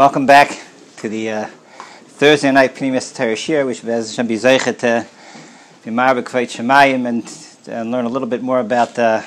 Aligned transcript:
Welcome 0.00 0.24
back 0.24 0.58
to 0.96 1.10
the 1.10 1.28
uh, 1.30 1.46
Thursday 2.06 2.50
night 2.50 2.74
Pnimis 2.74 3.14
Torah 3.14 3.36
Shir, 3.36 3.66
which 3.66 3.84
Bez 3.84 4.16
Hashem 4.16 4.28
be 4.28 4.38
to 4.38 5.06
be 5.84 5.90
shemayim 6.48 7.06
and, 7.06 7.90
learn 7.92 8.06
a 8.06 8.08
little 8.08 8.26
bit 8.26 8.40
more 8.40 8.60
about 8.60 8.98
uh, 8.98 9.20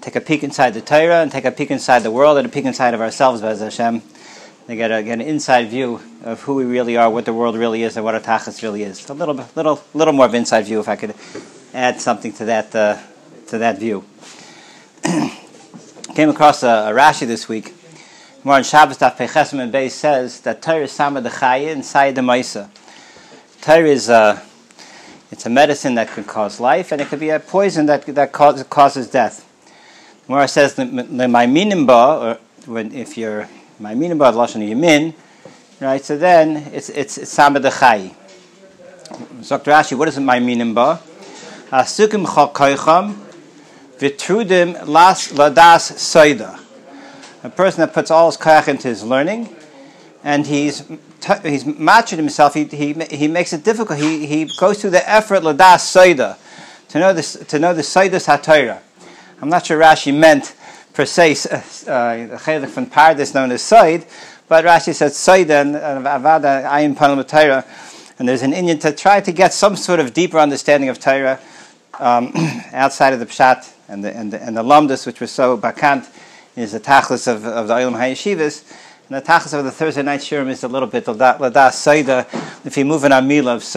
take 0.00 0.14
a 0.14 0.20
peek 0.20 0.44
inside 0.44 0.74
the 0.74 0.80
Torah 0.80 1.22
and 1.22 1.32
take 1.32 1.44
a 1.44 1.50
peek 1.50 1.72
inside 1.72 2.04
the 2.04 2.12
world 2.12 2.38
and 2.38 2.46
a 2.46 2.48
peek 2.48 2.64
inside 2.64 2.94
of 2.94 3.00
ourselves, 3.00 3.40
Bez 3.40 3.58
Hashem. 3.58 4.02
They 4.68 4.76
get, 4.76 4.92
a, 4.92 5.02
get 5.02 5.14
an 5.14 5.20
inside 5.20 5.68
view 5.68 6.00
of 6.22 6.40
who 6.42 6.54
we 6.54 6.64
really 6.64 6.96
are, 6.96 7.10
what 7.10 7.24
the 7.24 7.34
world 7.34 7.56
really 7.56 7.82
is, 7.82 7.96
and 7.96 8.04
what 8.04 8.14
our 8.14 8.20
tachas 8.20 8.62
really 8.62 8.84
is. 8.84 9.10
A 9.10 9.14
little, 9.14 9.34
little, 9.56 9.82
little 9.94 10.14
more 10.14 10.26
of 10.26 10.34
an 10.34 10.38
inside 10.38 10.64
view, 10.64 10.78
if 10.78 10.88
I 10.88 10.94
could 10.94 11.12
add 11.74 12.00
something 12.00 12.32
to 12.34 12.44
that, 12.44 12.72
uh, 12.76 12.98
to 13.48 13.58
that 13.58 13.80
view. 13.80 14.04
Came 16.14 16.28
across 16.28 16.62
a, 16.62 16.68
a 16.68 16.92
Rashi 16.92 17.26
this 17.26 17.48
week. 17.48 17.74
More 18.44 18.56
on 18.56 18.64
Shabbos 18.64 18.98
Daf 18.98 19.16
Pechesim 19.16 19.60
and 19.60 19.72
Beis 19.72 19.92
says 19.92 20.40
that 20.40 20.60
Torah 20.60 20.82
is 20.82 20.90
Sama 20.90 21.20
the 21.20 21.28
Chaya 21.28 21.70
and 21.72 21.84
Saya 21.84 22.12
the 22.12 22.22
Maisa. 22.22 22.68
Torah 23.60 23.86
is 23.86 24.08
a, 24.08 24.42
it's 25.30 25.46
a 25.46 25.48
medicine 25.48 25.94
that 25.94 26.08
can 26.08 26.24
cause 26.24 26.58
life, 26.58 26.90
and 26.90 27.00
it 27.00 27.06
could 27.06 27.20
be 27.20 27.30
a 27.30 27.38
poison 27.38 27.86
that 27.86 28.04
that 28.06 28.32
causes, 28.32 28.64
causes 28.64 29.08
death. 29.08 29.48
More 30.26 30.48
says 30.48 30.74
the 30.74 30.82
Maiminim 30.82 31.86
Ba, 31.86 31.92
or 31.94 32.38
when 32.66 32.90
if 32.90 33.16
you're 33.16 33.48
Maiminim 33.80 34.18
Ba 34.18 34.32
Lashon 34.32 34.68
Yamin, 34.68 35.14
right? 35.80 36.04
So 36.04 36.18
then 36.18 36.68
it's 36.72 36.88
it's, 36.88 37.18
it's 37.18 37.30
Sama 37.30 37.60
the 37.60 37.68
Chaya. 37.70 38.12
Dr. 39.48 39.70
Rashi, 39.70 39.96
what 39.96 40.08
is 40.08 40.18
Maiminim 40.18 40.74
Ba? 40.74 41.00
Asukim 41.70 42.26
Chakoicham 42.26 43.14
Vitrudim 43.98 44.84
Las 44.88 45.28
Ladas 45.28 45.92
Soida 45.92 46.61
a 47.42 47.50
person 47.50 47.80
that 47.80 47.92
puts 47.92 48.10
all 48.10 48.30
his 48.30 48.36
kach 48.36 48.68
into 48.68 48.88
his 48.88 49.02
learning, 49.02 49.54
and 50.24 50.46
he's 50.46 50.88
t- 51.20 51.34
he's 51.42 51.66
matching 51.66 52.18
himself. 52.18 52.54
He, 52.54 52.64
he, 52.64 52.92
he 52.92 53.28
makes 53.28 53.52
it 53.52 53.64
difficult. 53.64 53.98
He, 53.98 54.26
he 54.26 54.50
goes 54.58 54.80
through 54.80 54.90
the 54.90 55.08
effort 55.08 55.42
ladas 55.42 55.82
soida 55.82 56.38
to 56.88 56.98
know 56.98 57.12
this 57.12 57.32
to 57.34 57.58
know 57.58 57.74
the 57.74 57.82
soidas 57.82 58.26
hatayra. 58.26 58.80
I'm 59.40 59.48
not 59.48 59.66
sure 59.66 59.80
Rashi 59.80 60.16
meant 60.16 60.54
per 60.94 61.04
se 61.04 61.32
uh, 61.32 61.36
the 62.26 62.36
chelik 62.36 62.68
from 62.68 62.86
paradise 62.86 63.34
known 63.34 63.50
as 63.50 63.62
soid, 63.62 64.06
but 64.48 64.64
Rashi 64.64 64.94
says 64.94 65.14
soida 65.14 65.62
and 65.62 65.74
avada 65.74 66.64
ayin 66.64 66.94
panim 66.94 67.18
and 68.18 68.28
there's 68.28 68.42
an 68.42 68.52
Indian 68.52 68.78
to 68.78 68.92
try 68.92 69.20
to 69.20 69.32
get 69.32 69.52
some 69.52 69.74
sort 69.74 69.98
of 69.98 70.14
deeper 70.14 70.38
understanding 70.38 70.88
of 70.90 71.00
Torah 71.00 71.40
um, 71.98 72.32
outside 72.72 73.12
of 73.12 73.18
the 73.18 73.26
pshat 73.26 73.72
and 73.88 74.04
the 74.04 74.16
and 74.16 74.32
the, 74.32 74.40
and 74.40 74.56
the 74.56 74.62
lumdus, 74.62 75.06
which 75.06 75.18
was 75.18 75.32
so 75.32 75.58
bakant 75.58 76.06
is 76.56 76.72
the 76.72 76.80
tachlis 76.80 77.26
of, 77.26 77.44
of 77.46 77.68
the 77.68 77.74
Olam 77.74 77.92
HaYeshivas. 77.92 78.70
And 79.08 79.16
the 79.16 79.22
tachlis 79.22 79.56
of 79.56 79.64
the 79.64 79.70
Thursday 79.70 80.02
night 80.02 80.20
shirim 80.20 80.48
is 80.48 80.62
a 80.64 80.68
little 80.68 80.88
bit 80.88 81.08
of 81.08 81.16
ladas 81.16 81.72
saida, 81.72 82.26
if 82.64 82.76
you 82.76 82.84
move 82.84 83.04
in 83.04 83.12
a 83.12 83.22
meal 83.22 83.48
of 83.48 83.62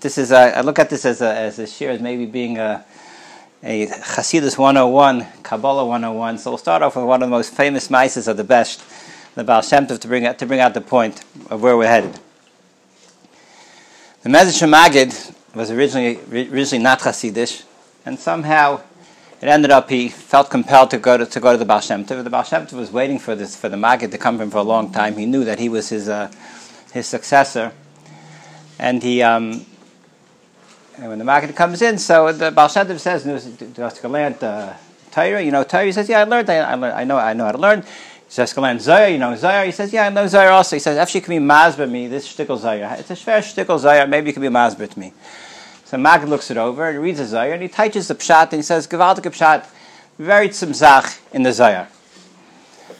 this 0.00 0.18
is, 0.18 0.32
a, 0.32 0.58
I 0.58 0.60
look 0.62 0.78
at 0.78 0.90
this 0.90 1.04
as 1.04 1.20
a, 1.20 1.34
as 1.34 1.58
a 1.58 1.66
shir 1.66 1.90
as 1.90 2.00
maybe 2.00 2.26
being 2.26 2.58
a, 2.58 2.84
a 3.62 3.86
Chasidus 3.86 4.56
101, 4.58 5.26
Kabbalah 5.42 5.84
101. 5.84 6.38
So 6.38 6.50
we'll 6.52 6.58
start 6.58 6.82
off 6.82 6.96
with 6.96 7.04
one 7.04 7.22
of 7.22 7.28
the 7.28 7.30
most 7.30 7.54
famous 7.54 7.88
mices 7.88 8.28
of 8.28 8.36
the 8.36 8.44
best, 8.44 8.82
the 9.34 9.44
Baal 9.44 9.62
Shem 9.62 9.86
Tov, 9.86 10.00
to 10.00 10.08
bring, 10.08 10.26
out, 10.26 10.38
to 10.38 10.46
bring 10.46 10.60
out 10.60 10.74
the 10.74 10.80
point 10.80 11.22
of 11.50 11.62
where 11.62 11.76
we're 11.76 11.86
headed. 11.86 12.18
The 14.22 14.28
Medrash 14.28 14.66
Magid 14.68 15.34
was 15.54 15.70
originally, 15.70 16.18
originally 16.30 16.82
not 16.82 17.00
Hasidish, 17.00 17.64
and 18.04 18.18
somehow 18.18 18.82
it 19.40 19.48
ended 19.48 19.70
up 19.70 19.88
he 19.88 20.08
felt 20.08 20.50
compelled 20.50 20.90
to 20.90 20.98
go 20.98 21.16
to, 21.16 21.24
to 21.24 21.40
go 21.40 21.52
to 21.52 21.58
the 21.58 21.64
Baal 21.64 21.80
Shem 21.80 22.04
Tov. 22.04 22.22
The 22.22 22.30
Baal 22.30 22.42
Shem 22.42 22.66
Tov 22.66 22.74
was 22.74 22.90
waiting 22.92 23.18
for 23.18 23.34
this 23.34 23.56
for 23.56 23.68
the 23.68 23.76
Maggid 23.76 24.10
to 24.10 24.18
come 24.18 24.36
from 24.38 24.50
for 24.50 24.58
a 24.58 24.62
long 24.62 24.92
time. 24.92 25.16
He 25.16 25.24
knew 25.26 25.44
that 25.44 25.58
he 25.58 25.68
was 25.68 25.88
his 25.88 26.08
uh, 26.08 26.30
his 26.92 27.06
successor, 27.06 27.72
and 28.78 29.02
he 29.02 29.22
um, 29.22 29.64
and 30.96 31.08
when 31.08 31.18
the 31.18 31.24
Maggid 31.24 31.56
comes 31.56 31.80
in, 31.80 31.96
so 31.96 32.30
the 32.32 32.50
Baal 32.50 32.68
Shem 32.68 32.86
Tov 32.86 32.98
says, 32.98 33.24
"Do 33.24 33.30
you 33.32 34.08
learn 34.10 34.34
uh, 34.34 34.76
Torah? 35.10 35.42
You 35.42 35.50
know 35.50 35.64
Torah?" 35.64 35.86
He 35.86 35.92
says, 35.92 36.10
"Yeah, 36.10 36.20
I 36.20 36.24
learned. 36.24 36.50
I, 36.50 36.56
I, 36.56 36.74
learned, 36.74 36.94
I 36.94 37.04
know. 37.04 37.16
I 37.16 37.32
know 37.32 37.46
how 37.46 37.52
to 37.52 37.58
learn." 37.58 37.80
He 37.80 37.86
says, 38.28 38.54
"Learn 38.54 38.78
Zohar. 38.78 39.08
You 39.08 39.16
know 39.16 39.34
Zohar?" 39.36 39.64
He 39.64 39.72
says, 39.72 39.90
"Yeah, 39.90 40.06
I 40.06 40.10
know 40.10 40.26
Zohar 40.26 40.50
also." 40.50 40.76
He 40.76 40.80
says, 40.80 40.98
"Actually, 40.98 41.20
you 41.20 41.24
can 41.24 41.38
be 41.38 41.46
masber 41.46 41.90
me 41.90 42.08
this 42.08 42.30
shtickle 42.30 42.58
Zohar. 42.58 42.96
It's 42.98 43.10
a 43.10 43.16
fair 43.16 43.40
shtickle 43.40 43.78
Zohar. 43.78 44.06
Maybe 44.06 44.26
you 44.26 44.34
can 44.34 44.42
be 44.42 44.48
masber 44.48 44.86
to 44.90 44.98
me." 44.98 45.14
So 45.90 45.98
Mag 45.98 46.22
looks 46.22 46.52
it 46.52 46.56
over 46.56 46.88
and 46.88 47.02
reads 47.02 47.18
the 47.18 47.26
Zohar 47.26 47.50
and 47.50 47.62
he 47.62 47.66
touches 47.66 48.06
the 48.06 48.14
Pshat 48.14 48.52
and 48.52 48.60
he 48.60 48.62
says, 48.62 48.86
Gewaltig 48.86 49.22
Pshat, 49.22 49.66
very 50.20 50.48
tzimzach 50.48 51.18
in 51.32 51.42
the 51.42 51.52
Zohar. 51.52 51.88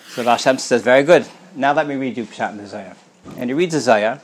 So 0.08 0.24
Hashem 0.24 0.58
says, 0.58 0.82
very 0.82 1.04
good. 1.04 1.28
Now 1.54 1.72
let 1.72 1.86
me 1.86 1.94
read 1.94 2.16
you 2.16 2.24
Pshat 2.24 2.50
in 2.50 2.56
the 2.56 2.66
Zohar. 2.66 2.96
And 3.36 3.48
he 3.48 3.54
reads 3.54 3.74
the 3.74 3.80
Zohar 3.80 4.20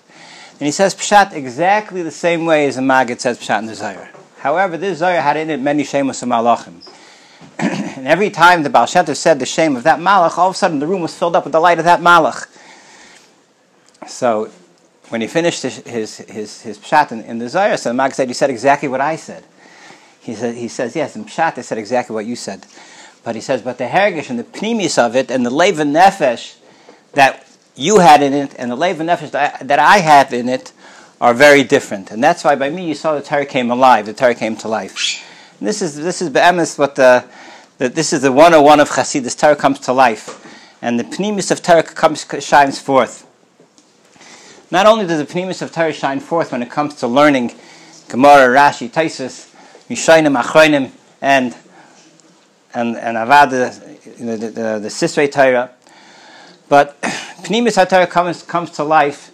and 0.58 0.66
he 0.66 0.72
says 0.72 0.96
Pshat 0.96 1.32
exactly 1.32 2.02
the 2.02 2.10
same 2.10 2.44
way 2.44 2.66
as 2.66 2.74
the 2.74 2.82
Maggid 2.82 3.20
says 3.20 3.38
Pshat 3.38 3.60
in 3.60 3.66
the 3.66 3.76
Zohar. 3.76 4.10
However, 4.38 4.76
this 4.76 4.98
Zohar 4.98 5.20
had 5.20 5.36
in 5.36 5.48
it 5.48 5.60
many 5.60 5.84
Shemos 5.84 6.20
of 6.24 6.28
Malachim. 6.28 6.84
and 7.60 8.08
every 8.08 8.30
time 8.30 8.64
the 8.64 8.70
Baal 8.70 8.86
Shem 8.86 9.06
said 9.14 9.38
the 9.38 9.46
shame 9.46 9.76
of 9.76 9.84
that 9.84 10.00
Malach, 10.00 10.36
all 10.38 10.48
of 10.48 10.56
a 10.56 10.58
sudden 10.58 10.80
the 10.80 10.88
room 10.88 11.02
was 11.02 11.16
filled 11.16 11.36
up 11.36 11.44
with 11.44 11.52
the 11.52 11.60
light 11.60 11.78
of 11.78 11.84
that 11.84 12.00
Malach. 12.00 12.48
So 14.08 14.50
when 15.08 15.20
he 15.20 15.26
finished 15.26 15.62
his, 15.62 15.78
his, 15.78 16.16
his, 16.18 16.62
his 16.62 16.78
pshat 16.78 17.12
in, 17.12 17.22
in 17.22 17.38
the 17.38 17.48
Zohar, 17.48 17.76
so 17.76 17.90
the 17.90 17.94
Mag 17.94 18.12
said, 18.12 18.28
You 18.28 18.34
said 18.34 18.50
exactly 18.50 18.88
what 18.88 19.00
I 19.00 19.16
said. 19.16 19.44
He, 20.20 20.34
said, 20.34 20.54
he 20.54 20.68
says, 20.68 20.96
Yes, 20.96 21.16
in 21.16 21.24
pshat 21.24 21.58
I 21.58 21.62
said 21.62 21.78
exactly 21.78 22.14
what 22.14 22.26
you 22.26 22.36
said. 22.36 22.66
But 23.22 23.34
he 23.34 23.40
says, 23.40 23.62
But 23.62 23.78
the 23.78 23.86
hergish 23.86 24.30
and 24.30 24.38
the 24.38 24.44
pnimis 24.44 24.98
of 24.98 25.14
it 25.14 25.30
and 25.30 25.46
the 25.46 25.50
leva 25.50 25.84
nefesh 25.84 26.56
that 27.12 27.46
you 27.74 27.98
had 27.98 28.22
in 28.22 28.32
it 28.32 28.54
and 28.58 28.70
the 28.70 28.76
leva 28.76 29.04
nefesh 29.04 29.30
that 29.30 29.60
I, 29.60 29.64
that 29.64 29.78
I 29.78 29.98
have 29.98 30.32
in 30.32 30.48
it 30.48 30.72
are 31.20 31.34
very 31.34 31.64
different. 31.64 32.10
And 32.10 32.22
that's 32.22 32.44
why 32.44 32.56
by 32.56 32.70
me 32.70 32.88
you 32.88 32.94
saw 32.94 33.14
the 33.14 33.22
Torah 33.22 33.46
came 33.46 33.70
alive, 33.70 34.06
the 34.06 34.12
Torah 34.12 34.34
came 34.34 34.56
to 34.56 34.68
life. 34.68 35.22
And 35.58 35.68
this 35.68 35.80
is, 35.80 35.96
this 35.96 36.20
is 36.20 36.30
be'emes 36.30 36.78
what 36.78 36.96
the, 36.96 37.24
the, 37.78 37.88
this 37.88 38.12
is 38.12 38.22
the 38.22 38.32
101 38.32 38.80
of 38.80 38.90
Chassidus. 38.90 39.38
Torah 39.38 39.56
comes 39.56 39.78
to 39.80 39.92
life. 39.92 40.42
And 40.82 41.00
the 41.00 41.04
pnimis 41.04 41.50
of 41.50 41.62
Torah 41.62 41.82
comes, 41.82 42.26
shines 42.40 42.78
forth. 42.78 43.25
Not 44.70 44.86
only 44.86 45.06
does 45.06 45.18
the 45.18 45.32
Pnimis 45.32 45.62
of 45.62 45.70
Torah 45.70 45.92
shine 45.92 46.18
forth 46.18 46.50
when 46.50 46.60
it 46.60 46.70
comes 46.70 46.96
to 46.96 47.06
learning 47.06 47.54
Gemara, 48.08 48.54
Rashi, 48.54 48.90
Taisus, 48.90 49.52
Mishainim, 49.88 50.40
Achroinim, 50.40 50.90
and 51.20 51.56
and 52.74 52.96
and 52.96 53.16
Avad, 53.16 54.18
you 54.18 54.36
the, 54.36 54.48
the, 54.48 54.78
the 54.80 54.88
Sisrei 54.88 55.30
Torah, 55.30 55.70
but 56.68 57.00
Pnimis 57.02 57.76
HaTorah 57.76 58.10
comes 58.10 58.42
comes 58.42 58.70
to 58.72 58.82
life 58.82 59.30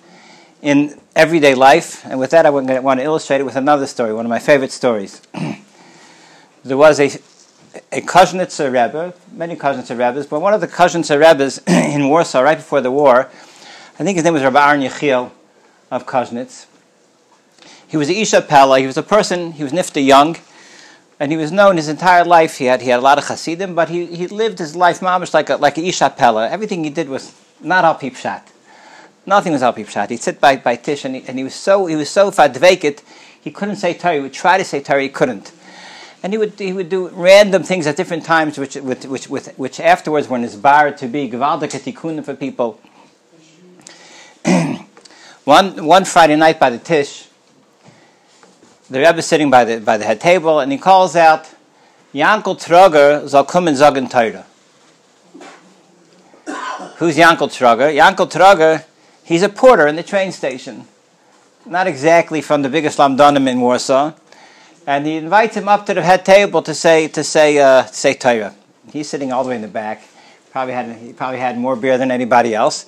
in 0.60 1.00
everyday 1.16 1.54
life, 1.54 2.04
and 2.04 2.20
with 2.20 2.31
that 2.32 2.44
I 2.44 2.50
want 2.50 3.00
to 3.00 3.04
illustrate 3.04 3.41
it 3.41 3.44
with 3.44 3.56
another 3.56 3.87
story, 3.87 4.12
one 4.12 4.26
of 4.26 4.31
my 4.31 4.38
favorite 4.38 4.70
stories. 4.70 5.22
there 6.64 6.76
was 6.76 7.00
a 7.00 7.06
a 7.91 8.03
Kuznetzer 8.03 8.66
Rebbe, 8.66 9.14
many 9.32 9.56
Kuznetzer 9.56 9.97
Rebbes, 9.99 10.26
but 10.26 10.41
one 10.41 10.53
of 10.53 10.60
the 10.60 10.69
Kuznetzer 10.69 11.19
Rebbes 11.19 11.59
in 11.66 12.10
Warsaw 12.10 12.43
right 12.43 12.59
before 12.59 12.82
the 12.82 12.91
war 12.91 13.31
I 14.02 14.04
think 14.04 14.16
his 14.16 14.24
name 14.24 14.34
was 14.34 14.42
Rabbi 14.42 14.68
Aaron 14.68 14.80
Yechiel 14.80 15.30
of 15.88 16.06
Kuznetz. 16.06 16.66
He 17.86 17.96
was 17.96 18.10
Isha 18.10 18.42
Pella. 18.42 18.80
He 18.80 18.86
was 18.88 18.96
a 18.96 19.02
person, 19.04 19.52
he 19.52 19.62
was 19.62 19.72
nifta 19.72 20.04
young, 20.04 20.38
and 21.20 21.30
he 21.30 21.38
was 21.38 21.52
known 21.52 21.76
his 21.76 21.86
entire 21.86 22.24
life. 22.24 22.58
He 22.58 22.64
had, 22.64 22.82
he 22.82 22.88
had 22.88 22.98
a 22.98 23.02
lot 23.02 23.18
of 23.18 23.28
Hasidim, 23.28 23.76
but 23.76 23.90
he, 23.90 24.06
he 24.06 24.26
lived 24.26 24.58
his 24.58 24.74
life 24.74 24.98
mamish 24.98 25.32
like 25.32 25.50
a, 25.50 25.54
like 25.54 25.78
a 25.78 25.82
Isha 25.82 26.14
Pella. 26.16 26.50
Everything 26.50 26.82
he 26.82 26.90
did 26.90 27.08
was 27.08 27.32
not 27.60 27.84
al 27.84 27.94
pipshat. 27.94 28.42
Nothing 29.24 29.52
was 29.52 29.62
al 29.62 29.72
pipshat. 29.72 30.10
He'd 30.10 30.20
sit 30.20 30.40
by, 30.40 30.56
by 30.56 30.74
Tish, 30.74 31.04
and 31.04 31.14
he, 31.14 31.24
and 31.28 31.38
he 31.38 31.44
was 31.44 31.54
so, 31.54 31.86
he 31.86 31.94
was 31.94 32.10
so 32.10 32.32
fadvekit, 32.32 33.02
he 33.40 33.52
couldn't 33.52 33.76
say 33.76 33.94
Torah. 33.94 34.14
He 34.14 34.20
would 34.20 34.32
try 34.32 34.58
to 34.58 34.64
say 34.64 34.82
Torah, 34.82 35.02
he 35.02 35.10
couldn't 35.10 35.52
and 36.24 36.32
he 36.32 36.38
would 36.38 36.58
he 36.58 36.72
would 36.72 36.88
do 36.88 37.08
random 37.08 37.62
things 37.62 37.86
at 37.86 37.96
different 37.96 38.24
times, 38.24 38.58
which 38.58 38.74
which 38.76 39.06
which, 39.06 39.26
which, 39.26 39.80
afterwards 39.80 40.28
were 40.28 40.36
inspired 40.36 40.96
to 40.98 41.08
be 41.08 41.28
gewaldige 41.28 42.24
for 42.24 42.34
people. 42.34 42.81
one, 45.44 45.85
one 45.85 46.05
Friday 46.05 46.37
night 46.37 46.59
by 46.59 46.71
the 46.71 46.79
Tish, 46.79 47.29
the 48.91 48.99
Rebbe 48.99 49.19
is 49.19 49.27
sitting 49.27 49.50
by 49.50 49.65
the, 49.65 49.81
by 49.81 49.97
the 49.97 50.05
head 50.05 50.21
table 50.21 50.61
and 50.61 50.71
he 50.71 50.79
calls 50.79 51.17
out, 51.17 51.49
Yankel 52.12 52.61
Troger 52.62 53.29
soll 53.29 53.44
kommen 53.44 53.75
sagen. 53.75 54.44
Who's 56.97 57.17
Yankel 57.17 57.49
Troger? 57.49 57.94
Yankel 57.94 58.31
Troger, 58.31 58.85
he's 59.25 59.43
a 59.43 59.49
porter 59.49 59.87
in 59.87 59.97
the 59.97 60.03
train 60.03 60.31
station. 60.31 60.87
Not 61.65 61.87
exactly 61.87 62.43
from 62.43 62.62
the 62.62 62.69
biggest 62.69 62.99
lamdanim 62.99 63.49
in 63.49 63.61
Warsaw. 63.61 64.12
And 64.87 65.06
he 65.06 65.17
invites 65.17 65.56
him 65.56 65.69
up 65.69 65.87
to 65.87 65.94
the 65.94 66.03
head 66.03 66.25
table 66.25 66.61
to 66.62 66.75
say 66.75 67.06
to 67.09 67.23
say 67.23 67.59
uh, 67.59 67.85
say 67.85 68.15
Torah. 68.15 68.55
He's 68.93 69.09
sitting 69.09 69.33
all 69.33 69.44
the 69.44 69.50
way 69.50 69.56
in 69.56 69.62
the 69.62 69.69
back. 69.69 70.03
Probably 70.50 70.75
had 70.75 70.97
he 70.97 71.12
probably 71.12 71.39
had 71.39 71.56
more 71.56 71.77
beer 71.77 71.97
than 71.97 72.11
anybody 72.11 72.53
else 72.55 72.85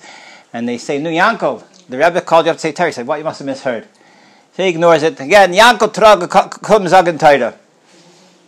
and 0.55 0.67
they 0.69 0.77
say, 0.77 0.97
"Nu 0.97 1.09
Yankel." 1.09 1.63
The 1.89 1.97
Rebbe 1.97 2.21
called 2.21 2.45
you 2.45 2.51
up 2.51 2.57
to 2.57 2.61
say 2.61 2.71
Torah. 2.71 2.89
He 2.89 2.93
said, 2.93 3.07
"What? 3.07 3.17
You 3.17 3.25
must 3.25 3.39
have 3.39 3.45
misheard." 3.45 3.85
So 4.55 4.63
he 4.63 4.69
ignores 4.69 5.03
it 5.03 5.19
again. 5.19 5.53
Yankel 5.53 5.93
Trog 5.93 6.29
kum 6.61 6.85
zagen 6.85 7.19
Torah. 7.19 7.53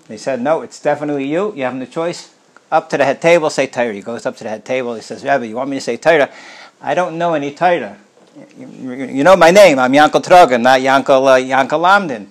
They 0.07 0.17
said, 0.17 0.41
"No, 0.41 0.61
it's 0.61 0.79
definitely 0.79 1.27
you. 1.27 1.53
You 1.53 1.63
have 1.63 1.75
no 1.75 1.85
choice. 1.85 2.21
up 2.71 2.89
to 2.89 2.97
the 2.97 3.05
head 3.05 3.21
table, 3.21 3.49
say 3.49 3.67
Torah. 3.67 3.93
He 3.93 4.01
goes 4.01 4.25
up 4.25 4.35
to 4.37 4.43
the 4.43 4.49
head 4.49 4.65
table. 4.65 4.95
He 4.95 5.01
says, 5.01 5.23
Rebbe, 5.23 5.47
you 5.47 5.55
want 5.55 5.69
me 5.69 5.77
to 5.77 5.81
say 5.81 5.97
Torah? 5.97 6.29
I 6.81 6.93
don't 6.93 7.17
know 7.17 7.33
any 7.33 7.53
Torah. 7.53 7.97
You, 8.57 9.23
know 9.23 9.35
my 9.35 9.51
name. 9.51 9.79
I'm 9.79 9.91
Yankel 9.91 10.21
Trogan, 10.21 10.61
not 10.61 10.81
Yankel, 10.81 11.25
uh, 11.25 11.37
Yankel 11.37 11.79
Lamden. 11.79 12.27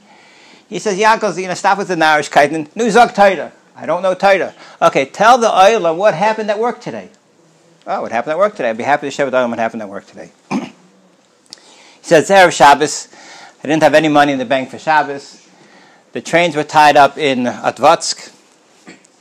He 0.69 0.78
says, 0.78 0.99
Yankel, 0.99 1.37
you 1.40 1.49
know, 1.49 1.55
stop 1.55 1.78
with 1.78 1.88
the 1.88 1.96
Narishkeiten. 1.96 2.69
Nu 2.76 2.90
zog 2.90 3.14
Torah. 3.14 3.52
I 3.75 3.87
don't 3.87 4.02
know 4.02 4.14
Torah. 4.14 4.55
Okay, 4.81 5.06
tell 5.06 5.38
the 5.38 5.49
Oilam 5.49 5.96
what 5.96 6.14
happened 6.14 6.50
at 6.50 6.58
work 6.58 6.81
today. 6.81 7.11
Oh, 7.88 8.02
what 8.02 8.10
happened 8.10 8.32
at 8.32 8.38
work 8.38 8.56
today? 8.56 8.70
I'd 8.70 8.76
be 8.76 8.82
happy 8.82 9.06
to 9.06 9.12
share 9.12 9.24
with 9.24 9.34
Oilam 9.34 9.50
what 9.50 9.60
happened 9.60 9.80
at 9.80 9.88
work 9.88 10.06
today. 10.06 10.32
he 10.50 10.72
says, 12.02 12.28
Erev 12.28 12.50
Shabbos. 12.50 13.06
I 13.62 13.68
didn't 13.68 13.84
have 13.84 13.94
any 13.94 14.08
money 14.08 14.32
in 14.32 14.40
the 14.40 14.44
bank 14.44 14.70
for 14.70 14.78
Shabbos. 14.78 15.48
The 16.10 16.20
trains 16.20 16.56
were 16.56 16.64
tied 16.64 16.96
up 16.96 17.16
in 17.16 17.44
Atvatsk. 17.44 18.32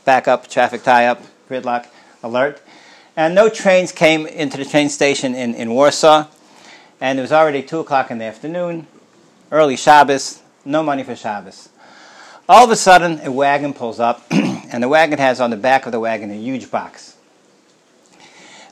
Backup, 0.04 0.48
traffic 0.48 0.82
tie-up, 0.82 1.22
gridlock, 1.48 1.86
alert. 2.24 2.60
And 3.16 3.36
no 3.36 3.50
trains 3.50 3.92
came 3.92 4.26
into 4.26 4.58
the 4.58 4.66
train 4.66 4.90
station 4.90 5.36
in, 5.36 5.54
in 5.54 5.70
Warsaw. 5.70 6.26
And 7.00 7.20
it 7.20 7.22
was 7.22 7.32
already 7.32 7.62
2 7.62 7.82
o'clock 7.82 8.10
in 8.10 8.18
the 8.18 8.26
afternoon, 8.26 8.88
early 9.52 9.78
Shabbos, 9.78 10.42
no 10.64 10.82
money 10.82 11.04
for 11.04 11.16
Shabbos. 11.16 11.70
All 12.50 12.66
of 12.66 12.72
a 12.72 12.76
sudden, 12.76 13.20
a 13.20 13.32
wagon 13.32 13.76
pulls 13.76 14.00
up, 14.00 14.26
and 14.32 14.82
the 14.82 14.90
wagon 14.90 15.20
has 15.20 15.40
on 15.40 15.52
the 15.52 15.58
back 15.58 15.86
of 15.86 15.92
the 15.92 16.00
wagon 16.00 16.32
a 16.32 16.36
huge 16.36 16.72
box. 16.72 17.15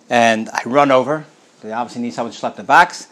And 0.10 0.50
I 0.50 0.62
run 0.66 0.92
over. 0.92 1.26
They 1.62 1.72
obviously 1.72 2.02
need 2.02 2.14
someone 2.14 2.34
to 2.34 2.40
schlep 2.40 2.56
the 2.56 2.64
box. 2.64 3.08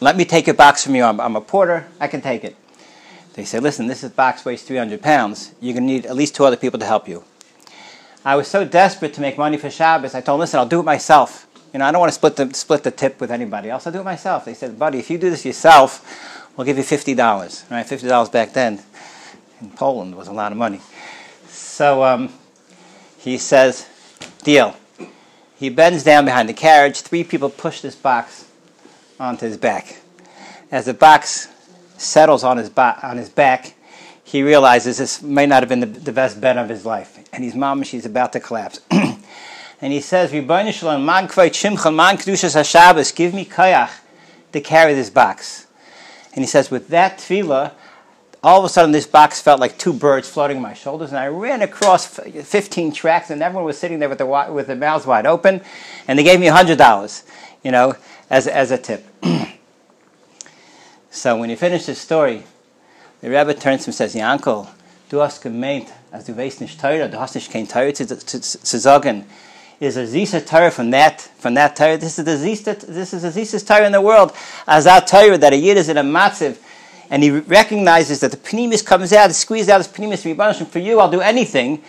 Let 0.00 0.16
me 0.16 0.24
take 0.24 0.46
your 0.46 0.54
box 0.54 0.84
from 0.84 0.94
you. 0.94 1.04
I'm, 1.04 1.20
I'm 1.20 1.36
a 1.36 1.40
porter. 1.40 1.86
I 2.00 2.08
can 2.08 2.20
take 2.20 2.44
it. 2.44 2.56
They 3.34 3.44
say, 3.44 3.60
listen, 3.60 3.86
this 3.86 4.02
box 4.04 4.44
weighs 4.44 4.62
300 4.62 5.02
pounds. 5.02 5.52
You're 5.60 5.74
going 5.74 5.86
to 5.86 5.92
need 5.92 6.06
at 6.06 6.16
least 6.16 6.34
two 6.34 6.44
other 6.44 6.56
people 6.56 6.78
to 6.78 6.86
help 6.86 7.06
you. 7.06 7.22
I 8.24 8.34
was 8.34 8.48
so 8.48 8.64
desperate 8.64 9.14
to 9.14 9.20
make 9.20 9.38
money 9.38 9.56
for 9.56 9.70
Shabbos, 9.70 10.14
I 10.14 10.20
told 10.20 10.38
them, 10.38 10.40
listen, 10.40 10.58
I'll 10.58 10.66
do 10.66 10.80
it 10.80 10.84
myself. 10.84 11.46
You 11.72 11.78
know, 11.78 11.84
I 11.84 11.92
don't 11.92 12.00
want 12.00 12.10
to 12.10 12.14
split 12.14 12.36
the, 12.36 12.52
split 12.54 12.82
the 12.82 12.90
tip 12.90 13.20
with 13.20 13.30
anybody 13.30 13.68
else. 13.68 13.86
I'll 13.86 13.92
do 13.92 14.00
it 14.00 14.04
myself. 14.04 14.46
They 14.46 14.54
said, 14.54 14.78
buddy, 14.78 14.98
if 14.98 15.10
you 15.10 15.18
do 15.18 15.30
this 15.30 15.44
yourself, 15.44 16.50
we'll 16.56 16.64
give 16.64 16.78
you 16.78 16.82
$50. 16.82 17.70
Right? 17.70 17.86
$50 17.86 18.32
back 18.32 18.52
then 18.52 18.80
in 19.60 19.70
Poland 19.70 20.16
was 20.16 20.28
a 20.28 20.32
lot 20.32 20.50
of 20.50 20.58
money. 20.58 20.80
So 21.46 22.02
um, 22.02 22.32
he 23.18 23.38
says, 23.38 23.86
deal. 24.42 24.76
He 25.56 25.70
bends 25.70 26.04
down 26.04 26.26
behind 26.26 26.48
the 26.48 26.54
carriage. 26.54 27.00
Three 27.00 27.24
people 27.24 27.48
push 27.48 27.80
this 27.80 27.96
box 27.96 28.46
onto 29.18 29.46
his 29.46 29.56
back. 29.56 30.00
As 30.70 30.84
the 30.84 30.94
box 30.94 31.48
settles 31.96 32.44
on 32.44 32.58
his, 32.58 32.68
bo- 32.68 32.94
on 33.02 33.16
his 33.16 33.30
back, 33.30 33.74
he 34.22 34.42
realizes 34.42 34.98
this 34.98 35.22
may 35.22 35.46
not 35.46 35.62
have 35.62 35.68
been 35.68 35.80
the, 35.80 35.86
the 35.86 36.12
best 36.12 36.40
bet 36.40 36.58
of 36.58 36.68
his 36.68 36.84
life. 36.84 37.18
And 37.32 37.42
his 37.42 37.54
mom, 37.54 37.82
she's 37.84 38.04
about 38.04 38.32
to 38.34 38.40
collapse. 38.40 38.80
and 38.90 39.92
he 39.92 40.00
says, 40.00 40.30
HaShabbos, 42.54 43.14
give 43.14 43.32
me 43.32 43.44
kayach 43.44 43.90
to 44.52 44.60
carry 44.60 44.94
this 44.94 45.10
box. 45.10 45.66
And 46.34 46.42
he 46.44 46.46
says, 46.46 46.70
with 46.70 46.88
that 46.88 47.18
tefillah, 47.18 47.72
all 48.46 48.60
of 48.60 48.64
a 48.64 48.68
sudden 48.68 48.92
this 48.92 49.08
box 49.08 49.42
felt 49.42 49.58
like 49.58 49.76
two 49.76 49.92
birds 49.92 50.28
floating 50.28 50.58
on 50.58 50.62
my 50.62 50.72
shoulders, 50.72 51.10
and 51.10 51.18
I 51.18 51.26
ran 51.26 51.62
across 51.62 52.06
15 52.06 52.92
tracks, 52.92 53.30
and 53.30 53.42
everyone 53.42 53.64
was 53.64 53.76
sitting 53.76 53.98
there 53.98 54.08
with 54.08 54.18
their, 54.18 54.52
with 54.52 54.68
their 54.68 54.76
mouths 54.76 55.04
wide 55.04 55.26
open, 55.26 55.62
and 56.06 56.16
they 56.16 56.22
gave 56.22 56.38
me 56.38 56.46
$100, 56.46 57.24
you 57.64 57.72
know, 57.72 57.96
as, 58.30 58.46
as 58.46 58.70
a 58.70 58.78
tip. 58.78 59.04
so 61.10 61.36
when 61.36 61.50
he 61.50 61.56
finished 61.56 61.88
his 61.88 61.98
story, 61.98 62.44
the 63.20 63.30
Rebbe 63.30 63.52
turns 63.52 63.80
to 63.80 63.86
him 63.86 63.88
and 63.88 63.94
says, 63.96 64.14
Yankel, 64.14 64.68
du 65.08 65.18
hast 65.18 65.42
gemeint, 65.42 65.90
als 66.12 66.26
du 66.26 66.36
weißt 66.36 66.60
nicht 66.60 66.80
Teure, 66.80 67.10
du 67.10 67.18
hast 67.18 67.34
nicht 67.34 67.50
kein 67.50 67.66
zu, 67.66 68.06
zu, 68.06 68.40
zu 68.40 68.78
sagen. 68.78 69.24
Is 69.78 69.98
a 69.98 70.06
Zisa 70.06 70.40
Torah 70.40 70.70
from 70.70 70.90
that 70.92 71.20
from 71.38 71.52
that 71.52 71.76
Torah. 71.76 71.98
This 71.98 72.18
is 72.18 72.24
the 72.24 72.30
Zisa, 72.30 72.80
this 72.80 73.12
is 73.12 73.20
the 73.20 73.28
Zisa 73.28 73.62
Torah 73.62 73.84
in 73.84 73.92
the 73.92 74.00
world. 74.00 74.32
As 74.66 74.84
that 74.84 75.06
Torah 75.06 75.36
that 75.36 75.52
a 75.52 75.56
Yid 75.56 75.76
is 75.76 75.90
in 75.90 75.98
a 75.98 76.02
matziv, 76.02 76.56
and 77.10 77.22
he 77.22 77.30
recognizes 77.30 78.20
that 78.20 78.30
the 78.30 78.36
pnimis 78.36 78.84
comes 78.84 79.12
out, 79.12 79.32
squeezed 79.32 79.70
out 79.70 79.78
his 79.78 79.88
pnimis 79.88 80.66
for 80.66 80.78
you, 80.78 81.00
I'll 81.00 81.10
do 81.10 81.20
anything. 81.20 81.82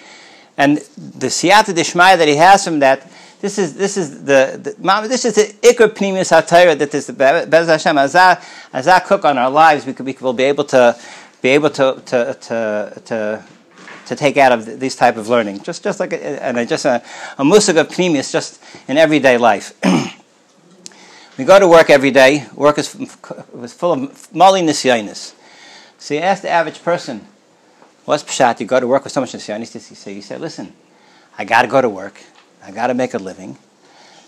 And 0.57 0.77
the 0.77 1.27
siyata 1.27 1.73
dishmaya 1.73 2.17
that 2.17 2.27
he 2.27 2.35
has 2.35 2.63
from 2.63 2.79
that, 2.79 3.09
this 3.39 3.59
is 3.59 3.75
this 3.75 3.97
is 3.97 4.23
the, 4.23 4.59
the 4.61 5.07
this 5.07 5.23
is 5.25 5.35
the 5.35 5.43
ikr 5.61 5.89
pnimis 5.89 6.31
hatayra 6.31 6.77
that 6.79 6.93
is 6.95 7.05
the 7.05 7.13
bez 7.13 7.67
Hashem 7.67 7.95
azah 7.95 8.41
azah 8.73 9.05
cook 9.05 9.25
on 9.25 9.37
our 9.37 9.51
lives. 9.51 9.85
We 9.85 9.93
could 9.93 10.05
we 10.05 10.17
will 10.19 10.33
be 10.33 10.45
able 10.45 10.63
to 10.65 10.97
be 11.41 11.49
able 11.49 11.69
to 11.69 12.01
to 12.05 12.33
to, 12.33 13.01
to 13.05 13.43
to 14.07 14.15
take 14.15 14.37
out 14.37 14.51
of 14.51 14.79
this 14.79 14.95
type 14.95 15.17
of 15.17 15.27
learning. 15.27 15.61
Just, 15.61 15.83
just 15.83 15.99
like, 15.99 16.13
a, 16.13 16.43
and 16.43 16.57
a, 16.57 16.65
just 16.65 16.85
a, 16.85 17.03
a 17.37 17.43
musig 17.43 17.77
of 17.79 17.89
pneumius 17.89 18.31
just 18.31 18.63
in 18.87 18.97
everyday 18.97 19.37
life. 19.37 19.73
we 21.37 21.45
go 21.45 21.59
to 21.59 21.67
work 21.67 21.89
every 21.89 22.11
day. 22.11 22.45
Work 22.55 22.79
is 22.79 22.95
was 23.53 23.73
full 23.73 23.93
of 23.93 24.33
mali 24.33 24.61
nisyanis. 24.61 25.33
So 25.99 26.13
you 26.13 26.19
ask 26.19 26.41
the 26.41 26.49
average 26.49 26.83
person, 26.83 27.27
what's 28.05 28.23
pshat? 28.23 28.59
You 28.59 28.65
go 28.65 28.79
to 28.79 28.87
work 28.87 29.03
with 29.03 29.13
so 29.13 29.21
much 29.21 29.33
nisyanis. 29.33 29.67
Say, 29.67 30.13
you 30.13 30.21
say, 30.21 30.37
listen, 30.37 30.73
I 31.37 31.45
got 31.45 31.63
to 31.63 31.67
go 31.67 31.81
to 31.81 31.89
work. 31.89 32.19
I 32.63 32.71
got 32.71 32.87
to 32.87 32.93
make 32.93 33.13
a 33.13 33.17
living. 33.17 33.57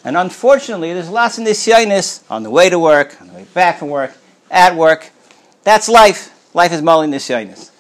And 0.04 0.16
unfortunately, 0.16 0.94
there's 0.94 1.10
lots 1.10 1.38
of 1.38 1.46
nisyanis 1.46 2.24
on 2.30 2.44
the 2.44 2.50
way 2.50 2.70
to 2.70 2.80
work, 2.80 3.20
on 3.20 3.28
the 3.28 3.34
way 3.34 3.46
back 3.54 3.80
from 3.80 3.90
work, 3.90 4.16
at 4.50 4.76
work. 4.76 5.10
That's 5.64 5.90
life. 5.90 6.36
Life 6.54 6.72
is 6.72 6.82
mali 6.82 7.08
nisyanis. 7.08 7.72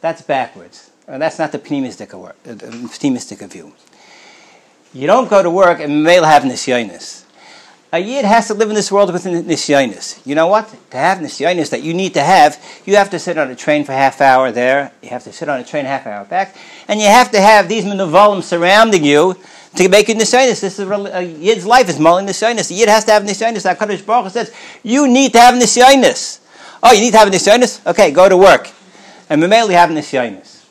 That's 0.00 0.22
backwards. 0.22 0.90
Uh, 1.06 1.18
that's 1.18 1.38
not 1.38 1.52
the 1.52 1.58
pneumistic, 1.58 2.14
uh, 2.14 2.32
pneumistic 2.46 3.46
view. 3.50 3.74
You 4.92 5.06
don't 5.06 5.28
go 5.28 5.42
to 5.42 5.50
work 5.50 5.80
and 5.80 6.02
may 6.02 6.16
have 6.16 6.44
nisyonis. 6.44 7.19
A 7.92 7.98
yid 7.98 8.24
has 8.24 8.46
to 8.46 8.54
live 8.54 8.68
in 8.68 8.76
this 8.76 8.92
world 8.92 9.12
with 9.12 9.24
nisyonis. 9.24 10.24
You 10.24 10.36
know 10.36 10.46
what? 10.46 10.68
To 10.90 10.96
have 10.96 11.18
nisyonis 11.18 11.70
that 11.70 11.82
you 11.82 11.92
need 11.92 12.14
to 12.14 12.22
have, 12.22 12.62
you 12.86 12.94
have 12.94 13.10
to 13.10 13.18
sit 13.18 13.36
on 13.36 13.50
a 13.50 13.56
train 13.56 13.82
for 13.84 13.90
half 13.90 14.20
hour 14.20 14.52
there. 14.52 14.92
You 15.02 15.08
have 15.08 15.24
to 15.24 15.32
sit 15.32 15.48
on 15.48 15.58
a 15.58 15.64
train 15.64 15.86
half 15.86 16.06
hour 16.06 16.24
back, 16.24 16.54
and 16.86 17.00
you 17.00 17.06
have 17.06 17.32
to 17.32 17.40
have 17.40 17.68
these 17.68 17.84
minuvolim 17.84 18.44
surrounding 18.44 19.02
you 19.04 19.34
to 19.74 19.88
make 19.88 20.08
it 20.08 20.16
nisyonis. 20.16 20.60
This 20.60 20.78
is 20.78 20.88
a 20.88 21.22
yid's 21.24 21.66
life 21.66 21.88
is 21.88 21.98
mulling 21.98 22.26
nisyonis. 22.26 22.68
The 22.68 22.74
yid 22.74 22.88
has 22.88 23.04
to 23.06 23.12
have 23.12 23.24
nisyonis. 23.24 23.68
Hakadosh 23.68 24.06
Baruch 24.06 24.30
says 24.30 24.54
you 24.84 25.08
need 25.08 25.32
to 25.32 25.40
have 25.40 25.60
nisyonis. 25.60 26.38
Oh, 26.84 26.92
you 26.92 27.00
need 27.00 27.12
to 27.12 27.18
have 27.18 27.28
nisyonis. 27.28 27.84
Okay, 27.86 28.12
go 28.12 28.28
to 28.28 28.36
work, 28.36 28.70
and 29.28 29.42
we 29.42 29.48
have 29.48 29.90
nisyonis. 29.90 30.64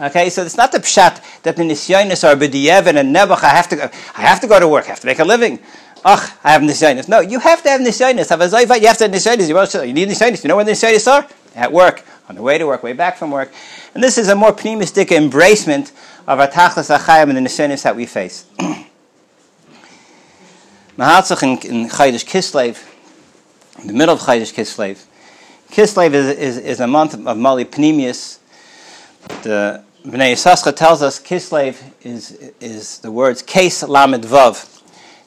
Okay, 0.00 0.28
so 0.30 0.42
it's 0.42 0.56
not 0.56 0.70
the 0.70 0.78
pshat 0.78 1.42
that 1.42 1.56
the 1.56 1.62
nisyonis 1.62 2.22
are 2.22 2.36
b'diyev 2.36 2.86
and 2.86 3.14
nebuch. 3.14 3.42
I 3.42 3.48
have 3.48 3.68
to, 3.70 3.90
I 4.16 4.22
have 4.22 4.40
to 4.40 4.46
go 4.46 4.60
to 4.60 4.68
work. 4.68 4.84
I 4.84 4.88
have 4.88 5.00
to 5.00 5.06
make 5.06 5.18
a 5.18 5.24
living. 5.24 5.58
Ach, 6.04 6.36
I 6.44 6.52
have 6.52 6.62
nisyonis. 6.62 7.08
No, 7.08 7.20
you 7.20 7.38
have 7.40 7.62
to 7.62 7.68
have 7.70 7.80
nisyonis. 7.80 8.28
Have 8.28 8.40
a 8.40 8.46
zayva. 8.46 8.80
You 8.80 8.88
have 8.88 8.98
to 8.98 9.04
have 9.04 9.12
nisyonis. 9.12 9.86
You 9.86 9.92
need 9.92 10.08
nisyonis. 10.08 10.44
You 10.44 10.48
know 10.48 10.56
where 10.56 10.64
the 10.64 10.72
nisyonis 10.72 11.10
are? 11.10 11.26
At 11.54 11.72
work, 11.72 12.04
on 12.28 12.34
the 12.34 12.42
way 12.42 12.58
to 12.58 12.66
work, 12.66 12.82
way 12.82 12.92
back 12.92 13.16
from 13.16 13.30
work. 13.30 13.52
And 13.94 14.02
this 14.02 14.18
is 14.18 14.28
a 14.28 14.34
more 14.34 14.52
pneumistic 14.52 15.06
embracement 15.06 15.92
of 16.26 16.40
our 16.40 16.48
tachlis 16.48 16.94
achayim 16.94 17.28
and 17.30 17.36
the 17.38 17.42
nisyonis 17.42 17.82
that 17.84 17.96
we 17.96 18.06
face. 18.06 18.46
Mahatzach 20.98 21.42
in, 21.42 21.50
in 21.70 21.88
Kislev, 21.88 22.84
in 23.80 23.86
the 23.86 23.92
middle 23.92 24.14
of 24.14 24.20
Chaydish 24.20 24.52
Kislev. 24.52 25.04
Kislev 25.70 26.12
is, 26.12 26.26
is, 26.36 26.58
is 26.58 26.80
a 26.80 26.86
month 26.86 27.14
of 27.14 27.36
Mali 27.36 27.64
Pneumius 27.64 28.38
the 29.42 29.82
Bnei 30.04 30.32
Yissaschar 30.32 30.76
tells 30.76 31.02
us 31.02 31.20
Kislev 31.20 31.82
is, 32.02 32.32
is 32.60 32.98
the 32.98 33.10
words 33.10 33.42
Kes 33.42 33.86
Lamed 33.88 34.24
Vav. 34.24 34.73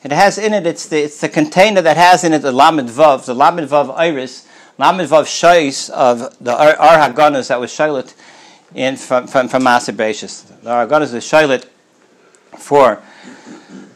It 0.08 0.14
has 0.14 0.38
in 0.38 0.54
it, 0.54 0.66
it's 0.66 0.86
the, 0.86 1.04
it's 1.04 1.20
the 1.20 1.28
container 1.28 1.82
that 1.82 1.98
has 1.98 2.24
in 2.24 2.32
it 2.32 2.40
the 2.40 2.54
Lamed 2.54 2.88
Vav, 2.88 3.26
the 3.26 3.34
Lamed 3.34 3.68
Vav 3.68 3.94
Iris, 3.94 4.48
Lamed 4.78 5.02
Vav 5.02 5.24
Shois 5.26 5.90
of 5.90 6.34
the 6.40 6.56
Ar, 6.56 7.10
Haganas 7.12 7.50
that 7.50 7.60
was 7.60 7.72
Shilat 7.72 8.16
in 8.74 8.96
from, 8.96 9.28
from, 9.28 9.50
from 9.50 9.64
Master. 9.66 9.92
The 9.92 10.06
Ar 10.66 10.88
Haganas 10.88 11.14
is 11.14 11.26
Shilat 11.26 11.66
for, 12.58 13.02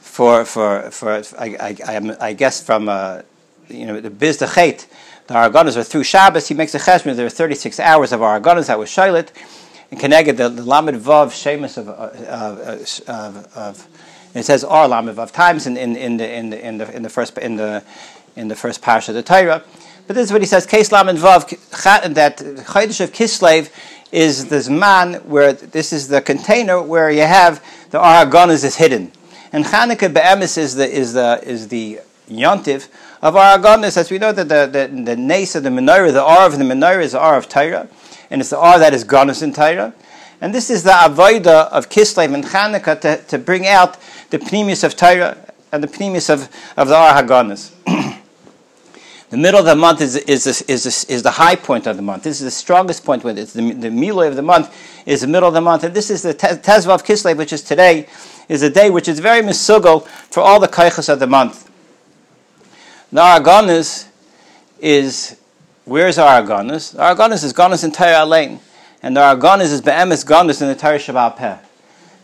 for, 0.02 0.44
for, 0.44 0.92
for 0.92 1.24
I, 1.40 1.78
I, 1.88 2.18
I, 2.20 2.34
guess 2.34 2.62
from, 2.62 2.90
uh, 2.90 3.22
you 3.70 3.86
know, 3.86 4.02
the 4.02 4.10
Biz 4.10 4.40
the 4.40 4.48
Chet, 4.48 4.88
the 5.28 5.36
Ar 5.36 5.50
Haganas 5.50 5.78
are 5.78 5.84
through 5.84 6.04
Shabbos, 6.04 6.50
he 6.50 6.54
makes 6.54 6.76
a 6.76 6.80
cheshbon, 6.80 7.16
there 7.16 7.26
are 7.26 7.30
36 7.30 7.80
hours 7.80 8.12
of 8.12 8.22
Ar 8.22 8.42
Haganas 8.42 8.68
that 8.68 8.78
was 8.78 8.90
Shilat, 8.90 9.30
and 9.90 9.98
connected 9.98 10.36
the, 10.36 10.50
the 10.50 10.64
Lamed 10.64 11.02
Vav 11.02 11.32
Shemus 11.32 11.78
of, 11.78 11.88
uh, 11.88 12.10
of, 13.08 13.56
of, 13.56 13.88
it 14.34 14.44
says 14.44 14.64
R 14.64 14.88
Lamed 14.88 15.10
Vav 15.10 15.32
times 15.32 15.68
in, 15.68 15.78
in, 15.78 15.96
in, 15.96 16.18
the, 16.18 16.34
in, 16.34 16.50
the, 16.50 16.68
in, 16.68 16.78
the, 16.78 16.96
in 16.96 17.04
the 17.04 17.10
first 17.10 17.38
in 17.38 17.56
the 17.56 17.84
in 18.36 18.48
the 18.48 18.56
first 18.56 18.82
parsha 18.82 19.10
of 19.10 19.16
the 19.16 19.24
Torah. 19.24 19.64
But 20.08 20.16
this 20.16 20.28
is 20.28 20.32
what 20.32 20.42
he 20.42 20.48
says: 20.48 20.66
Case 20.66 20.92
Lamed 20.92 21.20
Vav 21.20 21.50
that 22.14 22.38
Chodesh 22.38 23.02
of 23.02 23.12
Kislev 23.12 23.70
is 24.12 24.48
this 24.48 24.70
man 24.70 25.16
where 25.30 25.54
this 25.54 25.94
is 25.94 26.08
the 26.08 26.22
container 26.22 26.82
where 26.82 27.12
you 27.12 27.22
have 27.22 27.64
the 27.92 28.00
Aragonas 28.00 28.64
is 28.64 28.76
hidden, 28.78 29.12
and 29.52 29.66
Chanukah 29.66 30.14
Be'emes 30.14 30.58
is 30.58 30.76
the 30.76 30.90
is 30.90 31.14
the 31.14 31.42
is 31.44 31.68
the 31.68 32.00
yontiv 32.30 32.88
of 33.22 33.36
Aragonas, 33.36 33.98
as 33.98 34.10
we 34.10 34.18
know 34.18 34.32
that 34.32 34.48
the 34.48 34.66
the, 34.66 34.88
the 34.88 35.12
of 35.14 35.64
the 35.64 35.70
menorah, 35.70 36.14
the 36.14 36.24
R 36.24 36.46
of 36.46 36.58
the 36.58 36.64
menorah 36.64 37.04
is 37.04 37.12
the 37.12 37.20
R 37.20 37.38
of 37.38 37.50
Torah 37.50 37.88
and 38.32 38.40
it's 38.40 38.50
the 38.50 38.58
R 38.58 38.80
that 38.80 38.94
is 38.94 39.04
Ganas 39.04 39.44
in 39.44 39.54
Torah. 39.54 39.94
And 40.40 40.56
this 40.56 40.72
is 40.72 40.82
the 40.82 40.92
avoida 40.92 41.68
of 41.68 41.90
Kislev 41.90 42.34
and 42.34 42.44
Chanukah 42.44 43.00
to, 43.02 43.18
to 43.28 43.38
bring 43.38 43.68
out 43.68 43.98
the 44.32 44.40
pneumius 44.40 44.84
of 44.84 44.96
Torah 44.96 45.38
and 45.72 45.84
the 45.84 45.88
pneumius 45.88 46.30
of, 46.30 46.50
of 46.76 46.88
the 46.88 46.96
Ar 46.96 47.22
the 49.30 49.38
middle 49.38 49.60
of 49.60 49.66
the 49.66 49.76
month 49.76 50.02
is, 50.02 50.16
is, 50.16 50.48
is, 50.48 50.62
is, 50.64 51.04
is, 51.06 51.24
the 51.24 51.32
high 51.32 51.56
point 51.56 51.86
of 51.86 51.98
the 51.98 52.02
month. 52.02 52.24
This 52.24 52.40
is 52.40 52.46
the 52.46 52.52
strongest 52.52 53.06
point 53.06 53.24
when 53.24 53.38
it's 53.38 53.54
the, 53.54 53.74
the 53.74 54.10
of 54.26 54.36
the 54.36 54.42
month 54.42 54.74
is 55.06 55.22
the 55.22 55.28
middle 55.28 55.48
of 55.48 55.54
the 55.54 55.62
month. 55.62 55.84
And 55.84 55.94
this 55.94 56.10
is 56.10 56.24
the 56.24 56.34
Tezva 56.34 56.90
of 56.90 57.04
Kislev, 57.04 57.38
which 57.38 57.54
is 57.54 57.62
today, 57.62 58.08
is 58.50 58.64
a 58.64 58.70
day 58.70 58.90
which 58.90 59.08
is 59.08 59.20
very 59.20 59.42
misugal 59.42 60.08
for 60.08 60.40
all 60.42 60.60
the 60.60 60.68
kaichas 60.68 61.10
of 61.10 61.20
the 61.20 61.28
month. 61.28 61.70
The 63.12 63.22
Araganas 63.22 64.08
is, 64.80 65.38
where's? 65.84 66.18
Our 66.18 66.42
Araganas 66.42 67.44
is 67.44 67.54
Ganas 67.54 67.84
in 67.84 67.92
Torah 67.92 68.24
Alain. 68.24 68.60
And 69.04 69.16
the 69.18 69.22
Araganas 69.22 69.72
is 69.74 69.82
Be'emes 69.82 70.24
Ganas 70.26 70.62
in 70.62 70.70
the 70.70 70.76
Torah 70.76 71.00
Sheba'al 71.00 71.36
Peh 71.36 71.58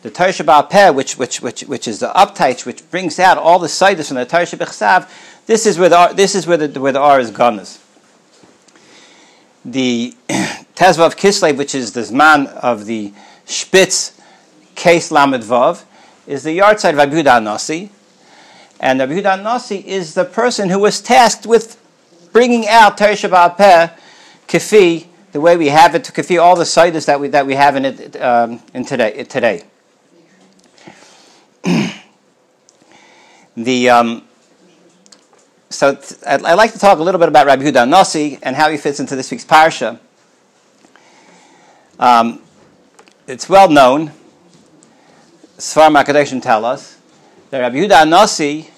the 0.08 0.14
Torah 0.14 0.30
Sheba'al 0.30 0.70
Peh, 0.70 0.90
which, 0.90 1.18
which, 1.18 1.42
which, 1.42 1.62
which 1.64 1.88
is 1.88 2.00
the 2.00 2.08
uptight, 2.10 2.66
which 2.66 2.90
brings 2.90 3.20
out 3.20 3.38
all 3.38 3.60
the 3.60 3.68
sidus 3.68 4.08
from 4.08 4.16
the 4.16 4.26
Torah 4.26 4.44
Shabbat 4.44 5.10
this 5.48 5.66
is 5.66 5.78
where 5.80 5.90
the, 5.90 6.14
this 6.14 6.36
is 6.36 6.46
where 6.46 6.58
the, 6.58 6.80
where 6.80 6.92
the 6.92 7.00
R 7.00 7.20
is 7.20 7.32
ganas. 7.32 7.82
The 9.64 10.14
Tezva 10.30 11.08
of 11.08 11.16
Kislev, 11.16 11.58
which 11.58 11.74
is 11.74 11.94
the 11.94 12.10
man 12.14 12.48
of 12.48 12.86
the 12.86 13.14
Spitz 13.46 14.20
case 14.76 15.12
Lamed 15.12 15.44
Vav, 15.44 15.84
is 16.26 16.44
the 16.44 16.58
yahrzeit 16.58 16.94
of 16.94 17.00
Abu 17.00 17.24
Nasi. 17.24 17.90
And 18.80 19.02
Abu 19.02 19.22
Nasi 19.22 19.88
is 19.88 20.14
the 20.14 20.26
person 20.26 20.70
who 20.70 20.80
was 20.80 21.02
tasked 21.02 21.46
with 21.46 21.82
bringing 22.32 22.68
out 22.68 22.98
Torah 22.98 23.14
Sheba'al 23.14 23.58
Peh, 23.58 23.90
Kafi, 24.48 25.08
the 25.32 25.42
way 25.42 25.58
we 25.58 25.68
have 25.68 25.96
it, 25.96 26.04
to 26.04 26.12
Kafi, 26.12 26.42
all 26.42 26.56
the 26.56 26.66
sidus 26.66 27.06
that 27.06 27.20
we, 27.20 27.30
that 27.30 27.46
we 27.46 27.56
have 27.56 27.76
in 27.76 27.86
it 27.86 28.22
um, 28.22 28.62
in 28.74 28.86
today. 28.86 29.24
today. 29.24 29.64
the 33.58 33.90
um, 33.90 34.24
so 35.70 36.00
I'd, 36.26 36.44
I'd, 36.44 36.54
like 36.54 36.72
to 36.74 36.80
talk 36.80 37.00
a 37.00 37.04
little 37.04 37.20
bit 37.20 37.28
about 37.28 37.46
Rabbi 37.46 37.64
Huda 37.64 37.88
Nasi 37.88 38.40
and 38.42 38.56
how 38.56 38.70
he 38.70 38.78
fits 38.78 39.00
into 39.00 39.16
this 39.16 39.30
week's 39.32 39.44
parsha. 39.44 40.00
Um, 42.00 42.42
it's 43.28 43.50
well 43.50 43.70
known, 43.70 44.12
Svar 45.58 45.94
Makadeshim 45.94 46.42
tell 46.42 46.64
us, 46.64 46.98
that 47.50 47.60
Rabbi 47.60 47.76
Huda 47.76 48.08
Nasi, 48.08 48.70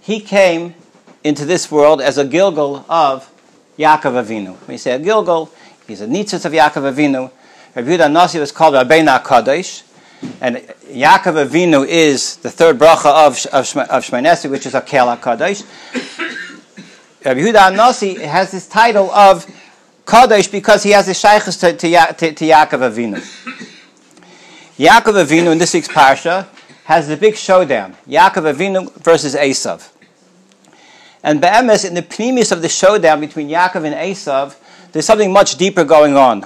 he 0.00 0.18
came 0.18 0.74
into 1.22 1.44
this 1.44 1.70
world 1.70 2.00
as 2.00 2.18
a 2.18 2.24
Gilgal 2.24 2.84
of 2.88 3.30
Yaakov 3.78 4.24
Avinu. 4.24 4.56
When 4.66 4.72
you 4.74 4.78
say 4.78 4.92
a 4.92 4.98
Gilgal, 4.98 5.52
he's 5.86 6.00
a 6.00 6.06
Nitzitz 6.06 6.44
of 6.44 6.52
Yaakov 6.52 6.92
Avinu. 6.92 7.30
Rabbi 7.76 7.88
Huda 7.88 8.10
Nasi 8.10 8.40
was 8.40 8.50
called 8.50 8.74
Rabbeinu 8.74 9.22
Kadosh, 9.22 9.84
and 10.40 10.56
Yaakov 10.56 11.46
Avinu 11.46 11.86
is 11.86 12.36
the 12.36 12.50
third 12.50 12.78
bracha 12.78 13.26
of, 13.26 13.46
of, 13.46 13.76
of 13.90 14.04
Shmoneh 14.04 14.50
which 14.50 14.66
is 14.66 14.74
a 14.74 14.80
Kel 14.80 15.16
Kadosh. 15.16 15.64
Rabbi 17.24 17.40
Yehuda 17.40 17.74
Nasi 17.74 18.14
has 18.22 18.50
this 18.50 18.68
title 18.68 19.10
of 19.10 19.46
Kadosh 20.04 20.50
because 20.50 20.82
he 20.82 20.90
has 20.90 21.08
a 21.08 21.14
shaykhs 21.14 21.56
to, 21.58 21.72
to, 21.72 22.14
to, 22.14 22.32
to 22.34 22.44
Yaakov 22.44 22.92
Avinu. 22.92 23.18
Yaakov 24.76 25.24
Avinu 25.24 25.52
in 25.52 25.58
this 25.58 25.74
week's 25.74 25.88
parsha 25.88 26.48
has 26.84 27.08
the 27.08 27.16
big 27.16 27.36
showdown: 27.36 27.96
Yaakov 28.08 28.54
Avinu 28.54 28.92
versus 29.02 29.34
Esav. 29.34 29.90
And 31.22 31.40
Be'emes, 31.40 31.84
in 31.84 31.94
the 31.94 32.02
premise 32.02 32.50
of 32.50 32.62
the 32.62 32.68
showdown 32.68 33.20
between 33.20 33.48
Yaakov 33.48 33.84
and 33.84 33.94
Esav, 33.94 34.56
there's 34.90 35.06
something 35.06 35.32
much 35.32 35.56
deeper 35.56 35.84
going 35.84 36.16
on. 36.16 36.44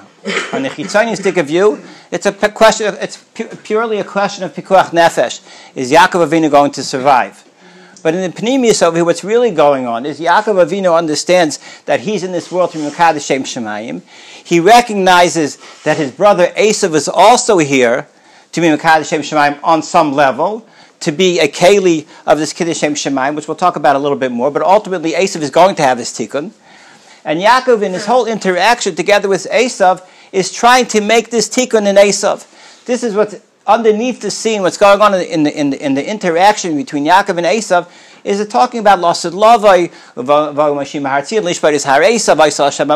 On 0.53 0.63
the 0.63 0.71
Chitzonian 0.71 1.37
of 1.39 1.47
view, 1.47 1.81
it's 2.11 2.27
a 2.27 2.33
question. 2.33 2.89
Of, 2.89 2.95
it's 3.01 3.17
pu- 3.17 3.47
purely 3.63 4.01
a 4.01 4.05
question 4.05 4.43
of 4.43 4.53
pikuach 4.53 4.91
nefesh. 4.91 5.41
Is 5.77 5.93
Yaakov 5.93 6.29
Avinu 6.29 6.51
going 6.51 6.73
to 6.73 6.83
survive? 6.83 7.45
But 8.03 8.15
in 8.15 8.29
the 8.29 8.37
Pneumius 8.37 8.83
over 8.83 8.97
here, 8.97 9.05
what's 9.05 9.23
really 9.23 9.53
going 9.53 9.87
on 9.87 10.05
is 10.05 10.19
Yaakov 10.19 10.67
Avinu 10.67 10.97
understands 10.99 11.61
that 11.85 12.01
he's 12.01 12.25
in 12.25 12.33
this 12.33 12.51
world 12.51 12.73
through 12.73 12.91
Mekadosh 12.91 13.25
Shem 13.25 13.45
Shemayim. 13.45 14.03
He 14.45 14.59
recognizes 14.59 15.59
that 15.85 15.97
his 15.97 16.11
brother 16.11 16.49
Esav 16.57 16.95
is 16.97 17.09
also 17.09 17.59
here 17.59 18.09
to 18.51 18.61
be 18.61 18.67
Mekadosh 18.67 19.09
Shem 19.09 19.23
Shemayim 19.23 19.61
on 19.63 19.81
some 19.81 20.13
level, 20.13 20.67
to 21.01 21.13
be 21.13 21.39
a 21.39 21.47
Keli 21.47 22.05
of 22.27 22.39
this 22.39 22.53
Kiddush 22.53 22.79
Shem 22.79 22.95
Shemayim, 22.95 23.37
which 23.37 23.47
we'll 23.47 23.57
talk 23.57 23.77
about 23.77 23.95
a 23.95 24.01
little 24.01 24.19
bit 24.19 24.33
more. 24.33 24.51
But 24.51 24.63
ultimately, 24.63 25.13
Esav 25.13 25.43
is 25.43 25.51
going 25.51 25.77
to 25.77 25.83
have 25.83 25.99
this 25.99 26.13
tikkun. 26.13 26.51
And 27.25 27.41
Yaakov, 27.41 27.83
in 27.83 27.93
his 27.93 28.07
whole 28.07 28.27
interaction 28.27 28.97
together 28.97 29.29
with 29.29 29.47
Esav, 29.53 30.05
is 30.33 30.53
trying 30.53 30.87
to 30.87 31.01
make 31.01 31.31
this 31.31 31.49
tikkun 31.49 31.87
in 31.87 31.97
Esav. 31.97 32.47
This 32.85 33.03
is 33.03 33.15
what's 33.15 33.37
underneath 33.67 34.21
the 34.21 34.31
scene, 34.31 34.63
what's 34.63 34.79
going 34.79 35.01
on 35.01 35.15
in 35.15 35.43
the, 35.43 35.61
in 35.61 35.71
the, 35.71 35.85
in 35.85 35.95
the 35.95 36.09
interaction 36.09 36.77
between 36.77 37.05
Yaakov 37.05 37.37
and 37.39 37.47
Esav, 37.47 37.91
is 38.23 38.41
it 38.41 38.51
talking 38.51 38.81
about 38.81 38.99
Lasad 38.99 39.33
Lavai, 39.33 39.93
Vamashim 40.15 41.03
Hartzir, 41.03 41.43
Lishbar 41.43 41.73
is 41.73 41.85
Har 41.85 42.01
Esav, 42.01 42.39
Hashem 42.39 42.91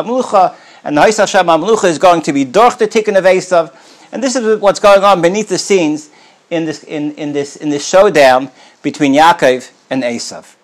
and 0.83 0.97
the 0.97 1.01
Aisal 1.01 1.31
Hashem 1.31 1.89
is 1.89 1.99
going 1.99 2.21
to 2.23 2.33
be 2.33 2.43
Dorch 2.43 2.77
the 2.77 2.87
tikkun 2.87 3.17
of 3.17 3.23
Esav. 3.23 3.73
And 4.11 4.21
this 4.21 4.35
is 4.35 4.59
what's 4.59 4.79
going 4.79 5.03
on 5.03 5.21
beneath 5.21 5.47
the 5.47 5.57
scenes 5.57 6.09
in 6.49 6.65
this, 6.65 6.83
in, 6.83 7.13
in 7.13 7.33
this, 7.33 7.55
in 7.55 7.69
this 7.69 7.87
showdown 7.87 8.51
between 8.81 9.13
Yaakov 9.13 9.71
and 9.89 10.03
Esav. 10.03 10.55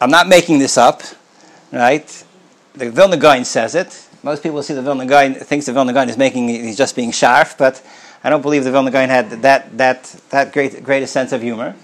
I'm 0.00 0.10
not 0.10 0.28
making 0.28 0.58
this 0.58 0.76
up, 0.76 1.02
right? 1.72 2.24
The 2.76 2.90
Vilna 2.90 3.16
Gaon 3.16 3.44
says 3.46 3.74
it. 3.74 4.06
Most 4.22 4.42
people 4.42 4.62
see 4.62 4.74
the 4.74 4.82
Vilna 4.82 5.06
Gaon, 5.06 5.34
thinks 5.34 5.64
the 5.64 5.72
Vilna 5.72 5.94
Gaon 5.94 6.10
is 6.10 6.18
making, 6.18 6.48
he's 6.48 6.76
just 6.76 6.94
being 6.94 7.10
sharp, 7.10 7.48
but 7.56 7.82
I 8.22 8.28
don't 8.28 8.42
believe 8.42 8.64
the 8.64 8.70
Vilna 8.70 8.90
Gaon 8.90 9.08
had 9.08 9.30
that, 9.42 9.78
that, 9.78 10.04
that 10.28 10.52
great, 10.52 10.84
greatest 10.84 11.12
sense 11.14 11.32
of 11.32 11.40
humor. 11.40 11.74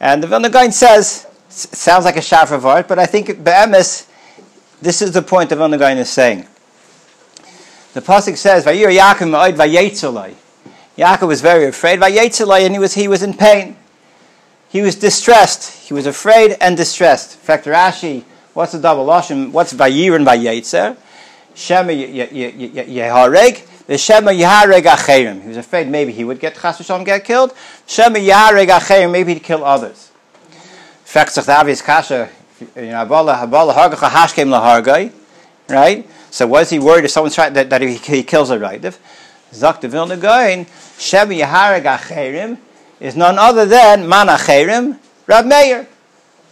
And 0.00 0.22
the 0.22 0.26
Vilna 0.26 0.48
Gaon 0.48 0.72
says, 0.72 1.26
sounds 1.50 2.06
like 2.06 2.16
a 2.16 2.22
sharp 2.22 2.52
of 2.52 2.64
art, 2.64 2.88
but 2.88 2.98
I 2.98 3.04
think 3.04 3.26
Be'emes, 3.44 4.08
this 4.80 5.02
is 5.02 5.12
the 5.12 5.20
point 5.20 5.50
the 5.50 5.56
Vilna 5.56 5.76
Gaon 5.76 5.98
is 5.98 6.08
saying. 6.08 6.46
The 7.92 8.00
Pasuk 8.00 8.36
says, 8.36 8.64
Vayir 8.64 8.96
Yaakov 8.96 9.28
ma'od 9.28 9.56
vayetzolai. 9.56 10.34
Yaakov 10.96 11.28
was 11.28 11.42
very 11.42 11.66
afraid, 11.66 12.00
vayetzolai, 12.00 12.64
and 12.64 12.72
he 12.72 12.78
was, 12.78 12.94
he 12.94 13.08
was 13.08 13.22
in 13.22 13.34
pain. 13.34 13.76
He 14.70 14.80
was 14.80 14.94
distressed. 14.94 15.86
He 15.88 15.92
was 15.92 16.06
afraid 16.06 16.56
and 16.60 16.76
distressed. 16.76 17.34
In 17.34 17.40
fact, 17.40 17.66
Rashi, 17.66 18.24
what's 18.58 18.72
the 18.72 18.80
double 18.80 19.06
lashon? 19.06 19.52
What's 19.52 19.72
vayir 19.72 20.16
and 20.16 20.26
vayetzer? 20.26 20.96
Shema 21.54 21.92
yehareg. 21.92 23.64
The 23.86 23.96
Shema 23.96 24.32
yehareg 24.32 24.82
acherim. 24.82 25.42
He 25.42 25.48
was 25.48 25.58
afraid 25.58 25.86
maybe 25.86 26.10
he 26.12 26.24
would 26.24 26.40
get 26.40 26.56
chas 26.56 26.78
v'shalom 26.78 27.04
get 27.04 27.24
killed. 27.24 27.54
Shema 27.86 28.18
yehareg 28.18 28.66
acherim. 28.66 29.12
Maybe 29.12 29.34
he'd 29.34 29.44
kill 29.44 29.64
others. 29.64 30.10
In 30.52 30.58
fact, 31.04 31.36
the 31.36 31.52
obvious 31.52 31.80
kasha. 31.80 32.28
You 32.74 32.86
know, 32.86 33.06
habala 33.06 33.38
habala 33.38 33.72
hargacha 33.72 34.08
hashkem 34.08 34.48
lahargai. 34.48 35.12
Right. 35.68 36.10
So 36.32 36.48
was 36.48 36.68
he 36.68 36.80
worried 36.80 37.04
if 37.04 37.12
someone's 37.12 37.36
trying 37.36 37.52
that, 37.52 37.70
that 37.70 37.80
he, 37.80 37.94
he 37.94 38.24
kills 38.24 38.50
a 38.50 38.58
right? 38.58 38.84
Zak 39.52 39.80
the 39.80 39.86
Vilna 39.88 40.16
Gaon, 40.16 40.66
Shema 40.98 41.32
yehareg 41.32 41.84
acherim 41.84 42.58
is 42.98 43.14
none 43.14 43.38
other 43.38 43.66
than 43.66 44.02
Manacherim, 44.02 44.98
Rab 45.28 45.46
Meir. 45.46 45.86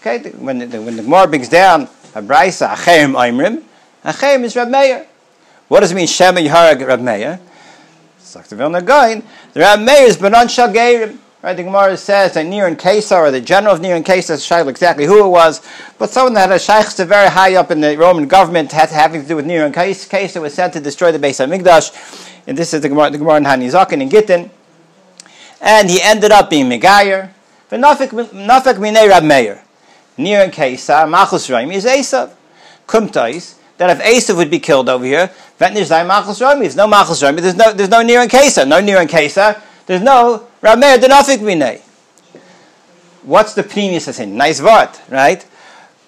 Okay, 0.07 0.31
when 0.31 0.59
the, 0.59 0.81
when 0.81 0.97
the 0.97 1.03
Gemara 1.03 1.27
brings 1.27 1.49
down 1.49 1.89
a 2.17 2.23
brisa, 2.23 2.69
Acherim 2.75 3.13
Aimrim, 3.13 3.63
Acherim 4.05 4.45
is 4.45 4.57
Rab 4.57 4.69
Meir. 4.69 5.07
What 5.69 5.81
does 5.81 5.93
it 5.93 5.95
mean, 5.95 6.07
Shema 6.07 6.41
Yeharag 6.41 6.87
Rab 6.87 7.01
Meir? 7.01 7.41
Er, 8.37 8.43
Vilna 8.43 8.83
Gaon, 8.83 9.23
the 9.53 9.61
Rab 9.61 9.81
Meir 9.81 10.03
is 10.03 10.17
Banan 10.17 10.47
Shagerim. 10.47 11.19
Right, 11.43 11.55
the 11.55 11.63
Gemara 11.63 11.97
says 11.97 12.35
that 12.35 12.47
Nir 12.47 12.67
and 12.67 13.13
or 13.13 13.31
the 13.31 13.41
general 13.41 13.75
of 13.75 13.81
Nir 13.81 13.95
and 13.95 14.05
Kesar, 14.05 14.37
Shail 14.37 14.69
exactly 14.69 15.05
who 15.05 15.25
it 15.25 15.29
was, 15.29 15.61
but 15.97 16.11
someone 16.11 16.33
that 16.35 16.49
had 16.49 16.57
a 16.57 16.59
shaykhs 16.59 16.99
very 16.99 17.31
high 17.31 17.55
up 17.55 17.71
in 17.71 17.81
the 17.81 17.97
Roman 17.97 18.27
government, 18.27 18.73
had 18.73 18.89
having 18.89 19.23
to 19.23 19.29
do 19.29 19.37
with 19.37 19.47
Nir 19.47 19.65
and 19.65 19.73
Kesar, 19.73 20.41
was 20.41 20.55
sent 20.55 20.73
to 20.73 20.81
destroy 20.81 21.13
the 21.13 21.21
base 21.21 21.39
of 21.39 21.49
Migdash. 21.49 22.43
And 22.49 22.59
this 22.59 22.75
is 22.75 22.81
the 22.81 22.89
Gemara, 22.89 23.11
the 23.11 23.19
Gemara 23.19 23.37
in 23.37 23.45
Hanizakin 23.45 24.03
and 24.03 24.11
Gittin 24.11 24.51
and 25.61 25.91
he 25.91 26.01
ended 26.03 26.31
up 26.31 26.51
being 26.51 26.67
Megayer. 26.67 27.31
V'nafek 27.71 28.09
minei 28.11 29.09
Rab 29.09 29.25
Meir. 29.25 29.63
Near 30.19 30.43
in 30.43 30.51
Kesar, 30.51 31.09
Machus 31.09 31.51
Raimi 31.51 31.75
is 31.75 31.85
Esav. 31.85 32.33
Kumtais, 32.87 33.57
that 33.77 33.91
if 33.91 34.03
Esav 34.03 34.37
would 34.37 34.51
be 34.51 34.59
killed 34.59 34.89
over 34.89 35.05
here, 35.05 35.31
Ventnish 35.61 35.89
Machus 36.07 36.41
Raimi. 36.41 36.61
There's 36.61 36.77
no 36.77 36.87
Machus 36.87 37.23
Raimi. 37.23 37.41
There's 37.41 37.57
no, 37.57 37.73
there's 37.73 37.91
no 37.91 38.03
near 38.03 38.23
in 38.23 38.29
Kesar. 38.29 38.67
No 38.67 38.81
near 38.81 39.01
in 39.01 39.09
Kesar. 39.09 39.61
There's 39.87 40.03
no 40.03 40.47
Rab 40.61 40.79
Meir, 40.79 40.99
Denafik 40.99 41.39
minei. 41.39 41.81
What's 43.23 43.55
the 43.55 43.63
previous 43.63 44.05
saying? 44.05 44.37
Nice 44.37 44.61
word, 44.61 44.91
right? 45.11 45.45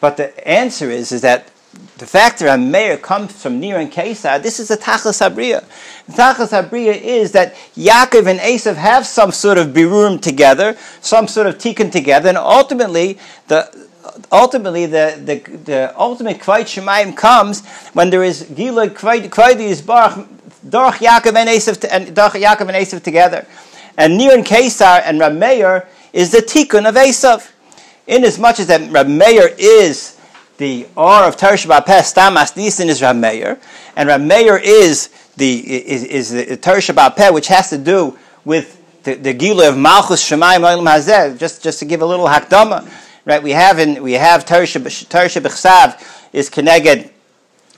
But 0.01 0.17
the 0.17 0.49
answer 0.49 0.91
is, 0.91 1.11
is 1.13 1.23
that 1.23 1.51
the 1.99 2.07
fact 2.07 2.39
that 2.39 2.59
mayor 2.59 2.97
comes 2.97 3.41
from 3.41 3.61
Nir 3.61 3.77
and 3.77 3.91
Kesar, 3.91 4.41
this 4.43 4.61
is 4.61 4.71
a 4.71 4.77
Tachas 4.77 5.21
Habriya. 5.21 5.65
The 6.07 6.13
Tachas 6.13 6.51
Habriya 6.51 6.95
is 7.01 7.33
that 7.33 7.55
Yaakov 7.77 8.27
and 8.27 8.39
Esav 8.39 8.77
have 8.77 9.05
some 9.07 9.33
sort 9.33 9.59
of 9.59 9.69
birurim 9.69 10.21
together, 10.21 10.77
some 11.01 11.27
sort 11.27 11.47
of 11.47 11.59
tikkun 11.59 11.91
together, 11.91 12.29
and 12.29 12.39
ultimately 12.39 13.19
the 13.49 13.88
ultimately 14.31 14.87
the, 14.87 15.21
the, 15.25 15.57
the 15.57 15.99
ultimate 15.99 16.39
Kvayt 16.39 16.65
Shemayim 16.65 17.17
comes 17.17 17.67
when 17.93 18.11
there 18.11 18.23
is 18.23 18.43
Gila 18.55 18.91
Kvayt 18.91 19.31
Yisbarach 19.31 20.27
Dorch 20.69 20.97
Yaakov 20.97 21.37
and 21.37 21.49
Esav 21.49 21.89
and 21.91 22.15
Dorch 22.15 22.33
Yaakov 22.33 22.61
and 22.61 22.71
Esav 22.71 23.03
together. 23.03 23.47
And 23.97 24.17
Nir 24.17 24.35
and 24.35 24.45
Kesar 24.45 25.03
and 25.05 25.19
Rab 25.19 25.35
Meir 25.35 25.89
is 26.13 26.31
the 26.31 26.39
tikkun 26.39 26.89
of 26.89 26.95
Esav. 26.95 27.51
In 28.07 28.25
as 28.25 28.39
that 28.39 28.91
Rab 28.91 29.07
Meir 29.07 29.51
is 29.59 30.17
the 30.57 30.87
R 30.97 31.29
of 31.29 31.37
Teresh 31.37 31.67
Bapeh, 31.67 32.03
Stamas 32.03 32.57
Nisan 32.57 32.89
is 32.89 33.03
Rab 33.03 33.17
Meir, 33.17 33.59
and 33.97 34.09
Rab 34.09 34.21
Meir 34.21 34.57
is 34.57 35.09
the 35.37 35.59
is, 35.59 36.05
is 36.05 36.31
the 36.31 36.57
Teresh 36.57 36.93
Bapeh, 36.95 37.33
which 37.33 37.49
has 37.49 37.71
to 37.71 37.79
do 37.79 38.19
with 38.45 38.75
the, 39.05 39.15
the 39.15 39.33
Gila 39.33 39.71
of 39.71 39.77
Malchus 39.77 40.29
Shemayim 40.29 40.61
Olam 40.61 40.87
Hazeh. 40.87 41.39
Just 41.39 41.63
just 41.63 41.79
to 41.79 41.85
give 41.85 42.03
a 42.03 42.07
little 42.07 42.27
hakdama, 42.27 42.89
right? 43.29 43.43
We 43.43 43.53
have 43.53 43.79
in 43.79 44.03
we 44.03 44.15
have 44.15 44.45
Teresh 44.45 44.81
B'chsav 44.83 46.03
is 46.33 46.49
connected. 46.49 47.11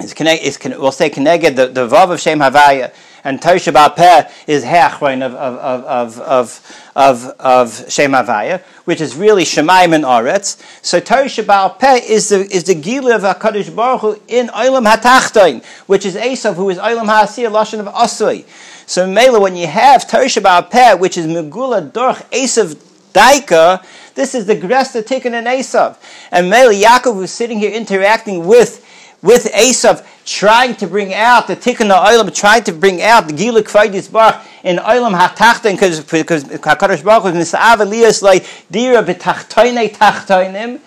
Is, 0.00 0.14
connect, 0.14 0.42
is 0.42 0.58
we'll 0.64 0.92
say 0.92 1.10
connected 1.10 1.56
the, 1.56 1.66
the 1.66 1.86
vav 1.86 2.10
of 2.10 2.20
Shem 2.20 2.38
Havaya 2.38 2.90
and 3.22 3.38
Tersha 3.38 3.96
Peh 3.96 4.30
is 4.46 4.64
Heachrein 4.64 5.20
of, 5.20 5.34
of, 5.34 5.84
of, 5.84 6.20
of, 6.20 6.90
of, 6.96 7.24
of 7.38 7.92
Shem 7.92 8.12
Havaya, 8.12 8.62
which 8.86 9.02
is 9.02 9.14
really 9.14 9.42
Shemaim 9.42 9.94
and 9.94 10.04
Aretz. 10.04 10.58
So 10.82 11.02
Tersha 11.02 11.78
Peh 11.78 12.00
is 12.08 12.30
the, 12.30 12.40
is 12.50 12.64
the 12.64 12.74
Gila 12.74 13.16
of 13.16 13.22
HaKadosh 13.22 13.76
Baruch 13.76 14.00
Hu 14.00 14.22
in 14.26 14.48
Olam 14.48 14.90
HaTachtoin, 14.90 15.62
which 15.86 16.06
is 16.06 16.14
Esav, 16.16 16.54
who 16.54 16.70
is 16.70 16.78
Olam 16.78 17.04
HaAsir, 17.04 17.50
Lashon 17.50 17.80
of 17.80 17.92
Asui. 17.92 18.46
So 18.86 19.06
Mela, 19.06 19.38
when 19.38 19.54
you 19.54 19.66
have 19.66 20.06
Tersha 20.06 20.70
Peh, 20.70 20.94
which 20.94 21.18
is 21.18 21.26
Megula 21.26 21.92
Dorch 21.92 22.16
Esav 22.30 22.74
Daika, 23.12 23.84
this 24.14 24.34
is 24.34 24.46
the 24.46 24.56
Gresta 24.56 25.02
Tikkun 25.02 25.32
and 25.32 25.46
Esav. 25.46 25.98
And 26.30 26.50
Mela 26.50 26.72
Yaakov 26.72 27.16
was 27.16 27.30
sitting 27.30 27.58
here 27.58 27.70
interacting 27.70 28.46
with 28.46 28.86
with 29.22 29.44
Esav, 29.52 30.06
trying 30.24 30.74
to 30.76 30.86
bring 30.86 31.12
out 31.12 31.46
the 31.46 31.56
Tikkun 31.56 31.90
Olam, 31.90 32.34
trying 32.34 32.64
to 32.64 32.72
bring 32.72 33.02
out 33.02 33.26
the 33.26 33.34
Gila 33.34 33.62
Kvaydis 33.62 34.10
Bar 34.10 34.40
in 34.64 34.76
Olam 34.76 35.18
HaTachton, 35.18 35.72
because 36.10 36.44
HaKadosh 36.44 37.04
Baruch 37.04 37.34
Hu 37.34 37.38
Misav 37.38 37.76
Eliyas 37.76 38.22
like 38.22 38.46
Dira 38.70 39.02
B'Tachtoinei 39.02 39.90
Tachtoinim. 39.90 40.80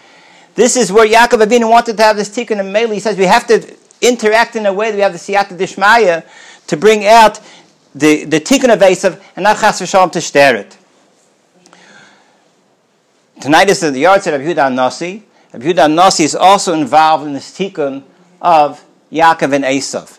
This 0.56 0.76
is 0.76 0.92
where 0.92 1.08
Yaakov 1.08 1.46
Abinu 1.46 1.70
wanted 1.70 1.98
to 1.98 2.04
have 2.04 2.18
this 2.18 2.36
Tikkun 2.36 2.60
and 2.60 2.74
Meli. 2.74 2.96
He 2.96 3.00
says 3.00 3.18
we 3.18 3.26
have 3.26 3.46
to 3.48 3.76
interact 4.02 4.56
in 4.56 4.66
a 4.66 4.74
way 4.74 4.90
that 4.90 4.96
we 4.96 5.02
have 5.02 5.14
the 5.14 5.20
Siyata 5.20 5.58
Dishmaya 5.58 6.26
to 6.68 6.78
bring 6.78 7.06
out 7.06 7.40
the, 7.94 8.26
the 8.26 8.40
Tikkun 8.40 8.74
of 8.74 8.80
Esav 8.80 9.22
and 9.36 9.44
not 9.44 9.58
Chas 9.58 9.82
V'Shalom 9.82 10.12
to 10.12 10.22
stare 10.22 10.56
it. 10.56 10.78
Tonight 13.44 13.70
is 13.70 13.82
the 13.82 13.88
yahrzeit 13.88 14.34
of 14.36 14.40
Yehuda 14.40 14.74
Nasi. 14.74 15.22
Yehuda 15.52 15.94
Nasi 15.94 16.24
is 16.24 16.34
also 16.34 16.74
involved 16.74 17.28
in 17.28 17.34
this 17.34 17.52
Tikkun 17.52 18.02
of 18.42 18.82
Yaakov 19.12 19.52
and 19.52 19.66
Esav. 19.66 20.18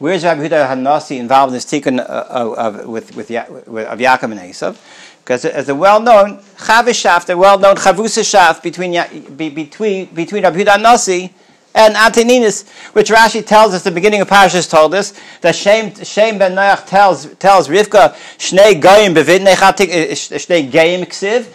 Where's 0.00 0.24
Rabbi 0.24 0.48
Huda 0.48 0.68
Hanasi 0.68 1.18
involved 1.18 1.50
in 1.50 1.54
this 1.54 1.64
tikkun 1.64 2.00
of, 2.00 2.58
of, 2.58 2.88
with, 2.88 3.14
with, 3.14 3.30
of 3.30 3.98
Yaakov 4.00 4.32
and 4.32 4.40
Esav? 4.40 4.76
Because 5.22 5.44
as 5.44 5.68
a 5.68 5.76
well-known 5.76 6.38
Chavishaf, 6.56 7.30
a 7.30 7.36
well-known 7.36 7.76
Chavusashaf 7.76 8.60
between, 8.64 8.90
between, 9.36 10.06
between 10.06 10.42
Rabbi 10.42 10.64
Huda 10.64 10.76
Hanasi 10.78 11.30
and 11.72 11.94
Antoninus, 11.94 12.68
which 12.94 13.10
Rashi 13.10 13.46
tells 13.46 13.74
us, 13.74 13.84
the 13.84 13.92
beginning 13.92 14.22
of 14.22 14.28
Parashas 14.28 14.68
told 14.68 14.92
us, 14.96 15.14
that 15.40 15.54
Shem, 15.54 15.94
Shem 16.02 16.38
ben 16.38 16.56
Noach 16.56 16.84
tells, 16.84 17.32
tells 17.36 17.68
Rivka, 17.68 18.12
Shnei 18.38 18.82
Goyim 18.82 19.14
bevidnei 19.14 19.54
uh, 19.54 19.72
Shnei 19.72 20.68
Goyim 20.68 21.02
ksiv, 21.02 21.46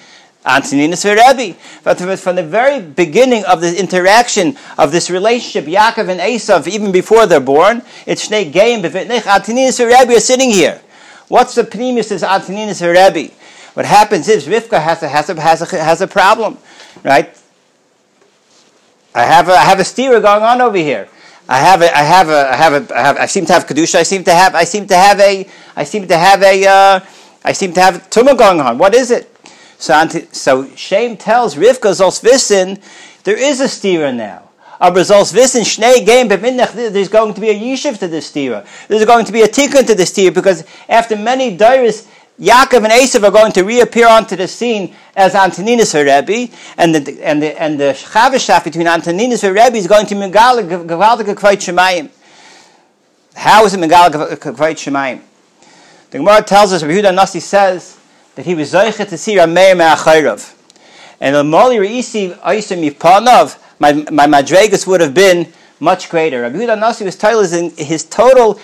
Antoninus. 0.50 1.03
But 1.84 2.00
from 2.20 2.36
the 2.36 2.44
very 2.44 2.82
beginning 2.82 3.46
of 3.46 3.62
the 3.62 3.79
interaction 3.79 4.58
of 4.77 4.91
this 4.91 5.10
relationship, 5.10 5.65
Yaakov 5.65 6.10
and 6.10 6.20
Esav, 6.20 6.68
even 6.68 6.91
before 6.91 7.25
they're 7.25 7.39
born, 7.39 7.84
it's 8.06 8.27
Shnei 8.27 8.51
Geim 8.51 8.82
Bevitnech. 8.82 9.27
Antoninus 9.27 9.79
Rebbe 9.79 10.13
is 10.13 10.25
sitting 10.25 10.50
here. 10.50 10.82
What's 11.27 11.56
the 11.56 11.63
primus 11.63 12.12
is 12.12 12.24
Antoninus 12.24 12.82
Rebbe? 12.82 13.32
What 13.75 13.86
happens 13.86 14.27
is 14.27 14.48
Rivka 14.48 14.82
has 14.82 15.03
a, 15.03 15.08
has 15.08 15.29
a, 15.29 15.39
has 15.39 15.62
a, 15.62 15.84
has 15.84 16.01
a 16.01 16.08
problem, 16.08 16.58
right? 17.03 17.29
I 19.13 19.24
have 19.24 19.47
a, 19.47 19.54
I 19.54 19.63
have 19.63 19.80
a 19.80 19.86
steer 19.86 20.19
going 20.19 20.43
on 20.43 20.62
over 20.62 20.78
here. 20.78 21.08
I 21.47 21.58
have 21.58 21.82
a, 21.82 21.95
I 21.95 22.04
have 22.04 22.30
a, 22.30 22.52
I 22.52 22.56
have 22.56 22.74
a, 22.74 22.97
I 22.97 23.02
have, 23.02 23.17
I 23.17 23.26
seem 23.26 23.45
to 23.47 23.54
have 23.54 23.65
kedusha. 23.65 23.95
I 23.95 24.04
seem 24.04 24.24
to 24.24 24.32
have, 24.32 24.54
I 24.54 24.63
seem 24.65 24.86
to 24.88 24.95
have 24.95 25.19
a, 25.19 25.47
I 25.76 25.84
seem 25.84 26.08
to 26.08 26.17
have 26.17 26.43
a, 26.43 26.65
uh, 26.65 27.00
I 27.43 27.54
seem 27.54 27.74
to 27.74 27.82
have 27.82 28.10
tumah 28.10 28.38
going 28.38 28.60
on. 28.60 28.78
What 28.78 28.93
is 28.93 29.10
it? 29.10 29.36
So, 29.80 30.08
so 30.34 30.76
Shem 30.76 31.15
tells 31.15 31.56
Rivka 31.56 31.96
Zolsvisin, 31.96 32.82
there 33.24 33.38
is 33.38 33.62
a 33.62 33.65
stira 33.65 34.13
now. 34.13 34.50
Aber 34.82 35.00
Shnei 35.00 36.06
Game 36.06 36.28
there's 36.28 37.08
going 37.08 37.34
to 37.34 37.42
be 37.42 37.50
a 37.50 37.54
yishuv 37.54 37.98
to 38.00 38.08
this 38.10 38.32
stira. 38.32 38.68
There's 38.89 39.06
going 39.06 39.26
to 39.26 39.32
be 39.32 39.42
a 39.42 39.48
tikkun 39.48 39.88
to 39.88 39.96
this 39.96 40.12
stira 40.12 40.34
because 40.34 40.65
after 40.89 41.15
many 41.15 41.58
dairis, 41.58 42.08
Yaakov 42.39 42.84
and 42.84 42.94
Esav 42.94 43.24
are 43.24 43.32
going 43.32 43.52
to 43.54 43.63
reappear 43.63 44.08
onto 44.08 44.36
the 44.36 44.48
scene 44.48 44.96
as 45.15 45.34
Antoninus 45.36 45.94
Rebbe, 45.94 46.54
and 46.78 46.96
the 46.96 47.22
and 47.22 47.44
the 47.44 47.62
and 47.62 47.78
the 47.78 48.62
between 48.63 48.88
Antoninus 48.88 49.44
Rebbe 49.44 49.76
is 49.76 49.88
going 49.88 50.06
to 50.06 50.15
Megala 50.15 50.86
Gavaldik 50.88 51.36
Kvayt 51.36 51.58
Shemayim. 51.58 52.10
How 53.36 53.65
is 53.65 53.74
it 53.74 53.80
Megala 53.82 54.38
Shemayim? 54.38 55.22
The 56.12 56.18
Gemara 56.18 56.42
tells 56.42 56.72
us, 56.72 56.82
Rabbi 56.82 57.12
Nasi 57.12 57.42
says 57.42 57.99
that 58.36 58.46
he 58.46 58.56
was 58.56 58.74
Zoichet 58.74 59.10
to 59.10 59.18
see 59.18 59.36
Rameir 59.36 59.76
Me'achayrav. 59.78 60.56
And 61.22 61.36
the 61.36 61.44
Moli 61.44 61.80
Reisi 61.80 62.34
Aisim 62.39 62.89
Yipanav, 62.89 63.60
my, 63.80 63.94
my 64.12 64.28
Madregas 64.28 64.88
would 64.88 65.02
have 65.02 65.13
been 65.13 65.52
much 65.80 66.10
greater. 66.10 66.42
Rabbi 66.42 66.58
Yehuda 66.58 66.80
Nasi 66.80 67.06
was 67.06 67.15
told 67.15 67.52
in 67.52 67.72
his 67.72 68.04
total, 68.04 68.60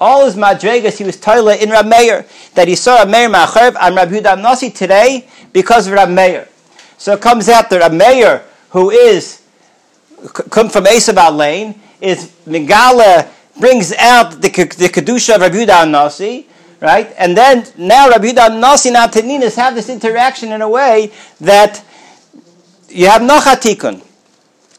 all 0.00 0.24
his 0.24 0.34
Madregas, 0.34 0.98
he 0.98 1.04
was 1.04 1.18
told 1.18 1.48
in 1.60 1.70
Rameir, 1.70 2.26
that 2.54 2.68
he 2.68 2.74
saw 2.74 3.04
Rameir 3.04 3.30
Me'achayrav 3.30 3.76
and 3.80 3.96
Rabbi 3.96 4.20
Yehuda 4.20 4.42
Nasi 4.42 4.70
today 4.70 5.28
because 5.52 5.86
of 5.86 5.94
Rameir. 5.94 6.48
So 6.98 7.14
it 7.14 7.20
comes 7.20 7.48
out 7.48 7.70
that 7.70 7.90
Rameir, 7.90 8.42
who 8.70 8.90
is, 8.90 9.42
come 10.50 10.68
from 10.68 10.84
Esav 10.84 11.36
Lane, 11.36 11.80
is 12.00 12.32
Megala, 12.46 13.28
brings 13.58 13.92
out 13.92 14.32
the, 14.32 14.48
the 14.48 14.88
Kedusha 14.88 15.36
of 15.36 15.40
Rabbi 15.42 15.56
Yehuda 15.56 15.90
Nasi, 15.90 16.46
right? 16.84 17.14
And 17.16 17.34
then 17.34 17.66
now 17.78 18.10
Rabbi 18.10 18.26
Yehuda 18.26 18.60
Nasi 18.60 18.90
and 18.90 18.98
Antoninus 18.98 19.56
have 19.56 19.74
this 19.74 19.88
interaction 19.88 20.52
in 20.52 20.60
a 20.60 20.68
way 20.68 21.10
that 21.40 21.82
you 22.90 23.06
have 23.06 23.22
Nochatikun. 23.22 24.02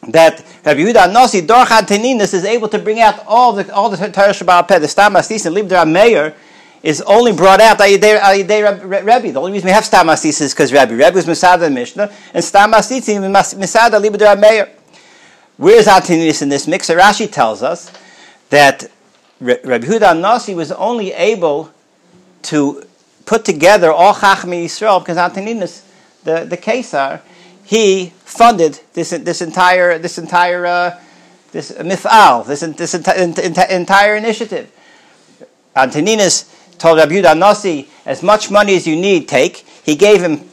That 0.08 0.44
Rabbi 0.64 0.80
Yehuda 0.80 1.12
Nasi, 1.12 1.40
Dorch 1.40 1.68
Antoninus, 1.72 2.32
is 2.32 2.44
able 2.44 2.68
to 2.68 2.78
bring 2.78 3.00
out 3.00 3.26
all 3.26 3.52
the 3.52 3.74
all 3.74 3.90
the 3.90 3.96
Torah 3.96 4.28
Sheba'al 4.28 4.68
Peh, 4.68 4.78
the 4.78 4.86
Stam 4.86 5.14
Astis 5.14 5.46
and 5.46 5.56
Libdra 5.56 5.84
Meir, 5.90 6.36
is 6.80 7.02
only 7.02 7.32
brought 7.32 7.60
out 7.60 7.76
by 7.76 7.90
Yidei 7.90 9.04
Rabbi. 9.04 9.32
The 9.32 9.40
only 9.40 9.52
reason 9.52 9.66
we 9.66 9.72
have 9.72 9.84
Stam 9.84 10.06
Astis 10.06 10.40
is 10.40 10.54
because 10.54 10.72
Rabbi. 10.72 10.94
Rabbi 10.94 11.16
was 11.16 11.26
Masada 11.26 11.68
Mishnah, 11.68 12.12
and 12.32 12.44
Stam 12.44 12.70
Astis 12.72 13.08
is 13.08 13.18
Masada 13.56 13.98
Libdra 13.98 14.38
Meir. 14.38 14.70
Where's 15.56 15.88
Antoninus 15.88 16.40
in 16.40 16.50
this 16.50 16.68
mix? 16.68 16.88
Rashi 16.88 17.28
tells 17.28 17.64
us 17.64 17.90
that 18.50 18.88
Rabbi 19.40 19.86
Yehuda 19.86 20.20
Nasi 20.20 20.54
was 20.54 20.70
only 20.70 21.12
able 21.12 21.72
to 22.46 22.86
put 23.24 23.44
together 23.44 23.92
all 23.92 24.14
Chachmi 24.14 24.64
Yisrael 24.64 25.00
because 25.00 25.18
Antoninus, 25.18 25.82
the 26.24 26.44
the 26.44 26.56
Kesar, 26.56 27.20
he 27.64 28.12
funded 28.24 28.80
this 28.94 29.10
this 29.10 29.42
entire 29.42 29.98
this 29.98 30.18
entire 30.18 30.66
uh, 30.66 31.00
this 31.52 31.72
mifal 31.72 32.46
this 32.46 32.60
this 32.60 32.94
enti- 32.94 33.70
entire 33.70 34.16
initiative. 34.16 34.70
Antoninus 35.74 36.52
told 36.78 36.98
Rabbi 36.98 37.14
Yudah 37.14 37.36
Nasi, 37.36 37.88
as 38.04 38.22
much 38.22 38.50
money 38.50 38.76
as 38.76 38.86
you 38.86 38.96
need, 38.96 39.28
take. 39.28 39.58
He 39.84 39.96
gave 39.96 40.22
him 40.22 40.48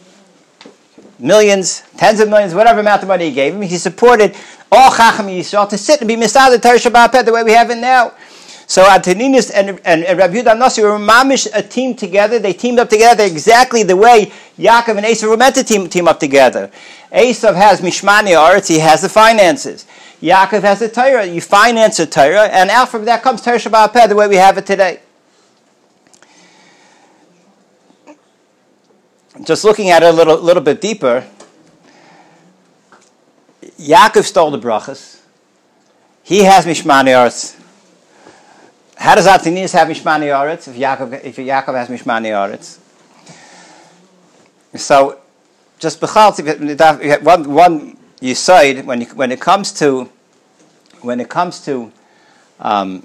millions, 1.20 1.84
tens 1.98 2.20
of 2.20 2.30
millions, 2.30 2.54
whatever 2.54 2.80
amount 2.80 3.02
of 3.02 3.08
money 3.08 3.30
he 3.30 3.36
gave 3.36 3.54
him. 3.54 3.62
He 3.62 3.78
supported 3.78 4.36
all 4.72 4.92
Chacham 4.92 5.28
Yisrael 5.28 5.70
to 5.70 5.78
sit 5.78 6.02
and 6.02 6.08
be 6.08 6.16
Misad 6.16 6.52
the 6.52 6.58
Shabbat 6.58 7.26
the 7.26 7.32
way 7.32 7.44
we 7.44 7.54
have 7.54 7.70
it 7.70 7.78
now. 7.78 8.14
So 8.66 8.84
Antoninus 8.84 9.50
and, 9.50 9.80
and, 9.86 10.04
and 10.06 10.18
Rabbi 10.18 10.36
Yudah 10.36 10.58
Nasi 10.58 10.82
were 10.82 10.98
mamish 10.98 11.48
uh, 11.48 11.60
a 11.60 11.64
team 11.64 11.96
together. 11.96 12.40
They 12.40 12.54
teamed 12.54 12.80
up 12.80 12.90
together 12.90 13.24
exactly 13.24 13.84
the 13.84 13.98
way 13.98 14.32
Yaakov 14.58 14.98
and 14.98 15.06
Esav 15.06 15.30
were 15.30 15.38
meant 15.38 15.56
to 15.56 15.64
team, 15.64 15.90
team 15.90 16.08
up 16.08 16.20
together. 16.20 16.72
Esav 17.12 17.56
has 17.56 17.82
Mishmani 17.82 18.36
Aretz, 18.36 18.68
he 18.68 18.80
has 18.80 19.02
the 19.02 19.10
finances. 19.10 19.86
Yaakov 20.22 20.62
has 20.62 20.80
the 20.80 20.90
Torah. 20.90 21.26
You 21.26 21.42
finance 21.42 21.98
the 21.98 22.06
Torah, 22.06 22.48
and 22.48 22.70
out 22.70 22.90
from 22.90 23.06
that 23.06 23.22
comes 23.22 23.42
Torah 23.42 23.58
Shabbat 23.58 23.92
Peh, 23.92 24.08
the 24.08 24.16
way 24.16 24.28
we 24.28 24.38
have 24.38 24.58
it 24.58 24.66
today. 24.66 25.02
Just 29.44 29.66
looking 29.66 29.90
at 29.90 30.02
it 30.02 30.06
a 30.06 30.12
little, 30.12 30.38
little 30.38 30.64
bit 30.64 30.80
deeper, 30.80 31.28
Yaakov 33.78 34.24
stole 34.24 34.52
the 34.52 34.60
brachas. 34.60 35.22
He 36.24 36.44
has 36.46 36.66
Mishmani 36.66 37.10
Aretz. 37.10 37.60
How 39.04 39.16
does 39.16 39.28
Atinias 39.28 39.74
have 39.74 39.90
Mishmani 39.90 40.28
Yoretz 40.28 40.70
if 40.70 40.78
Yaakov, 40.78 41.26
if 41.26 41.36
Yaakov 41.36 41.74
has 41.74 41.90
Mishmani 41.90 42.30
Yoretz? 42.30 42.80
So, 44.80 45.20
just 45.78 46.00
Bechal, 46.00 47.22
one, 47.22 47.54
one 47.54 47.98
you 48.22 48.34
said 48.34 48.86
when, 48.86 49.02
you, 49.02 49.08
when 49.08 49.34
it 49.34 49.42
comes 49.42 49.74
to, 49.74 50.10
when 51.02 51.20
it 51.20 51.28
comes 51.28 51.60
to 51.66 51.92
um, 52.62 53.04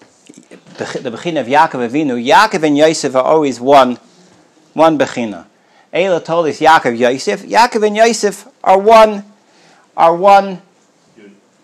the 0.76 1.10
Bechina 1.10 1.40
of 1.40 1.48
Yaakov 1.48 1.90
Avinu, 1.90 2.24
Yaakov 2.24 2.62
and 2.62 2.78
Yosef 2.78 3.16
are 3.16 3.24
always 3.24 3.58
one, 3.58 3.98
one 4.74 4.96
Bechina. 4.96 5.46
Eila 5.92 6.24
told 6.24 6.46
us 6.46 6.60
Yaakov 6.60 6.96
Yosef. 6.96 7.42
Yaakov 7.42 7.84
and 7.84 7.96
Yosef 7.96 8.46
are 8.62 8.78
one, 8.78 9.24
are 9.96 10.14
one, 10.14 10.62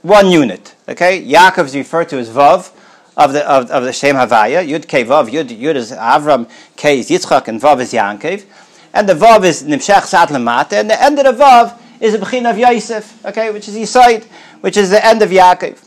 one 0.02 0.28
unit. 0.28 0.74
Okay, 0.88 1.24
Yaakov 1.24 1.66
is 1.66 1.76
referred 1.76 2.08
to 2.08 2.18
as 2.18 2.28
Vav 2.30 2.72
of 3.16 3.32
the 3.32 3.48
of, 3.48 3.70
of 3.70 3.84
the 3.84 3.92
Shem 3.92 4.16
Havaya. 4.16 4.66
Yud 4.66 4.88
K 4.88 5.04
Vav. 5.04 5.30
Yud 5.30 5.48
Yud 5.48 5.76
is 5.76 5.92
Avram. 5.92 6.50
K 6.76 7.00
is 7.00 7.10
Yitzchak, 7.10 7.48
and 7.48 7.60
Vav 7.60 7.80
is 7.80 7.92
Yankov. 7.92 8.44
And 8.92 9.08
the 9.08 9.14
Vav 9.14 9.44
is 9.44 9.62
Nimshach 9.62 10.04
Sat 10.04 10.28
Lamata, 10.28 10.74
and 10.74 10.90
the 10.90 11.00
end 11.02 11.18
of 11.18 11.36
the 11.36 11.42
Vav 11.42 11.78
is 12.00 12.12
the 12.12 12.18
Bechina 12.18 12.50
of 12.50 12.58
Yosef. 12.58 13.24
Okay, 13.24 13.50
which 13.50 13.68
is 13.68 13.76
Yisait, 13.76 14.24
which 14.60 14.76
is 14.76 14.90
the 14.90 15.04
end 15.04 15.22
of 15.22 15.30
Yaakov. 15.30 15.82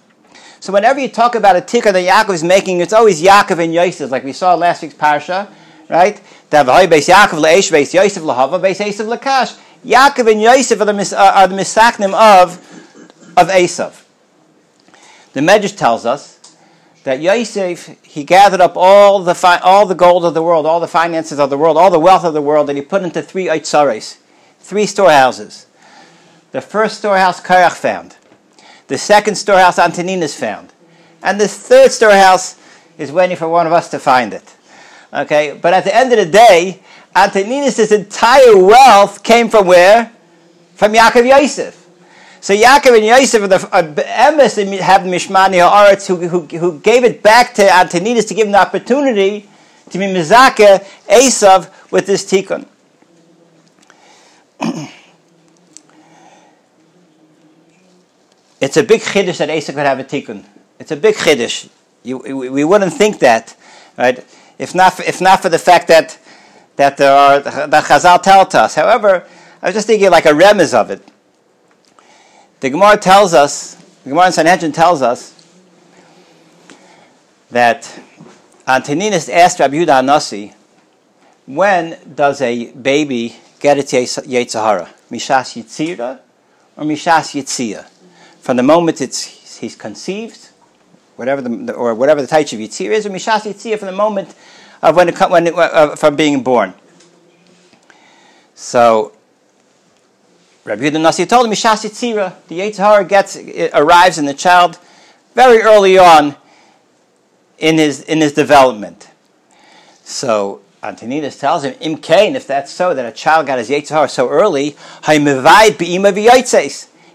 So 0.60 0.74
whenever 0.74 1.00
you 1.00 1.08
talk 1.08 1.36
about 1.36 1.56
a 1.56 1.62
tikkun 1.62 1.94
that 1.94 2.06
Yaakov 2.28 2.34
is 2.34 2.44
making, 2.44 2.82
it's 2.82 2.94
always 2.94 3.22
Yaakov 3.22 3.64
and 3.64 3.74
Yosef, 3.74 4.10
like 4.10 4.24
we 4.24 4.34
saw 4.34 4.56
last 4.56 4.82
week's 4.82 4.96
parsha, 4.96 5.50
right? 5.90 6.22
Davai 6.50 6.88
beis 6.88 7.08
Yaakov 7.08 7.40
le'esh 7.42 7.72
beis 7.72 7.94
Yosef 7.94 8.24
lahava 8.24 8.60
beis 8.60 8.84
Esav 8.84 9.16
lakash. 9.18 9.58
Yaakov 9.86 10.32
and 10.32 10.42
Yosef 10.42 10.82
are 10.82 10.86
the, 10.86 10.94
mis- 10.94 11.14
are 11.14 11.48
the 11.48 11.56
misaknim 11.56 12.14
of 12.14 12.58
of 13.38 13.50
Esav. 13.50 14.04
The 15.34 15.42
Medrash 15.42 15.78
tells 15.78 16.06
us 16.06 16.37
that 17.08 17.22
Yosef 17.22 17.96
he 18.04 18.26
gathered 18.26 18.60
up 18.60 18.74
all 18.76 19.20
the 19.24 19.34
fi- 19.34 19.60
all 19.60 19.86
the 19.86 19.96
gold 19.96 20.26
of 20.26 20.34
the 20.34 20.44
world, 20.44 20.66
all 20.66 20.82
the 20.82 20.90
finances 20.90 21.40
of 21.40 21.50
the 21.50 21.58
world, 21.58 21.78
all 21.78 21.90
the 21.90 21.98
wealth 21.98 22.26
of 22.26 22.34
the 22.34 22.42
world, 22.42 22.70
and 22.70 22.78
he 22.78 22.84
put 22.84 23.02
into 23.02 23.22
three 23.22 23.46
eitzares, 23.46 24.18
three 24.60 24.86
storehouses. 24.86 25.68
The 26.52 26.60
first 26.60 26.98
storehouse 26.98 27.40
Korach 27.40 27.78
found. 27.78 28.18
The 28.88 28.98
second 28.98 29.36
storehouse 29.36 29.80
Antoninus 29.80 30.38
found. 30.38 30.74
And 31.24 31.40
the 31.40 31.48
third 31.48 31.94
storehouse 31.94 32.60
is 32.98 33.10
waiting 33.10 33.38
for 33.38 33.48
one 33.48 33.68
of 33.68 33.72
us 33.72 33.90
to 33.92 34.00
find 34.00 34.34
it. 34.34 34.58
Okay, 35.14 35.58
but 35.62 35.74
at 35.74 35.86
the 35.86 35.96
end 35.96 36.12
of 36.12 36.20
the 36.20 36.30
day, 36.30 36.82
Antoninus' 37.16 37.90
entire 37.90 38.58
wealth 38.58 39.24
came 39.24 39.48
from 39.48 39.66
where? 39.66 40.12
From 40.76 40.92
Yaakov 40.92 41.26
Yosef. 41.26 41.87
So 42.40 42.54
Yaakov 42.54 42.98
and 42.98 43.06
Yosef 43.06 43.42
are 43.42 43.48
the 43.48 44.02
emes 44.04 44.58
and 44.62 44.74
have 44.76 45.04
the 45.04 45.10
Mishmani 45.10 45.60
Haaretz 45.60 46.08
who, 46.08 46.28
who, 46.28 46.42
who 46.58 46.80
gave 46.80 47.04
it 47.04 47.24
back 47.24 47.54
to 47.56 47.64
Antoninus 47.64 48.26
to 48.26 48.34
give 48.34 48.46
him 48.48 48.54
the 48.54 48.60
opportunity 48.60 49.50
to 49.90 49.98
be 49.98 50.06
Mizaka 50.06 50.86
Esav 51.08 51.70
with 51.92 52.06
this 52.06 52.30
tikkun. 52.30 52.66
it's 58.62 58.78
a 58.78 58.84
big 58.84 59.02
chiddush 59.02 59.38
that 59.38 59.50
Esav 59.50 59.74
could 59.74 59.86
have 59.86 60.00
a 60.00 60.04
tikkun. 60.04 60.46
It's 60.80 60.92
a 60.92 60.96
big 60.96 61.16
chiddush. 61.16 61.70
You, 62.04 62.18
we, 62.20 62.50
we 62.50 62.64
wouldn't 62.64 62.94
think 62.94 63.20
that, 63.20 63.56
right? 63.98 64.24
If 64.60 64.74
not, 64.76 64.94
for, 64.94 65.04
if 65.04 65.20
not 65.22 65.42
for 65.42 65.50
the 65.50 65.60
fact 65.60 65.88
that 65.88 66.18
that 66.78 66.96
there 66.98 67.12
are 67.12 67.40
that 67.42 67.84
Chazal 67.86 68.22
tell 68.22 68.48
us. 68.64 68.76
However, 68.76 69.26
I 69.62 69.68
was 69.68 69.76
just 69.76 69.88
thinking 69.88 70.10
like 70.12 70.26
a 70.26 70.32
remez 70.32 70.74
of 70.74 70.92
it. 70.92 71.02
The 72.60 72.72
Gemara 72.72 72.98
tells 72.98 73.36
us, 73.36 73.76
the 74.04 74.10
Gemara 74.10 74.28
in 74.28 74.32
Sanhedrin 74.32 74.72
tells 74.72 75.04
us 75.04 75.34
that 77.52 78.00
Antoninus 78.68 79.30
asked 79.30 79.60
Rabbi 79.60 79.76
Yehuda 79.76 80.02
Anasi, 80.02 80.54
when 81.46 81.98
does 82.16 82.42
a 82.42 82.72
baby 82.72 83.36
get 83.60 83.78
its 83.78 83.94
Yetzirah? 83.94 84.90
Mishas 85.12 85.56
Yitzira 85.56 86.20
or 86.76 86.84
Mishas 86.84 87.40
Yitzia? 87.40 87.86
From 88.40 88.58
the 88.58 88.64
moment 88.64 89.02
it's 89.02 89.58
he's 89.58 89.76
conceived, 89.76 90.50
whatever 91.16 91.42
the 91.42 91.74
or 91.74 91.94
whatever 91.94 92.22
the 92.22 92.28
type 92.28 92.48
of 92.48 92.60
Yitzir 92.60 92.90
is, 92.90 93.06
or 93.06 93.12
Mishas 93.12 93.42
Yitzia 93.42 93.78
from 93.78 93.86
the 93.86 93.92
moment 93.92 94.34
of 94.82 94.96
when 94.96 95.10
it, 95.10 95.30
when 95.30 95.48
it, 95.48 95.54
uh, 95.54 95.96
from 95.96 96.16
being 96.16 96.42
born. 96.42 96.74
So 98.56 99.14
Rabbi 100.68 100.82
Yehuda 100.82 101.02
Nasi 101.02 101.26
told 101.26 101.46
him, 101.46 101.54
Mishas 101.54 101.86
Yitzira, 101.86 102.36
the 102.50 102.60
Yetzirah 102.60 103.08
gets 103.08 103.38
arrives 103.74 104.18
in 104.18 104.26
the 104.26 104.34
child 104.34 104.78
very 105.34 105.62
early 105.62 105.98
on 105.98 106.36
in 107.58 107.78
his 107.78 108.02
in 108.02 108.20
his 108.20 108.34
development. 108.34 109.08
So 110.04 110.60
Antoninus 110.84 111.40
tells 111.40 111.64
him, 111.64 111.74
Im 111.80 111.96
Kain, 111.96 112.36
if 112.36 112.46
that's 112.46 112.70
so, 112.70 112.94
that 112.94 113.06
a 113.06 113.14
child 113.14 113.48
got 113.48 113.60
his 113.60 113.70
Yetzirah 113.70 114.10
so 114.10 114.28
early, 114.28 114.76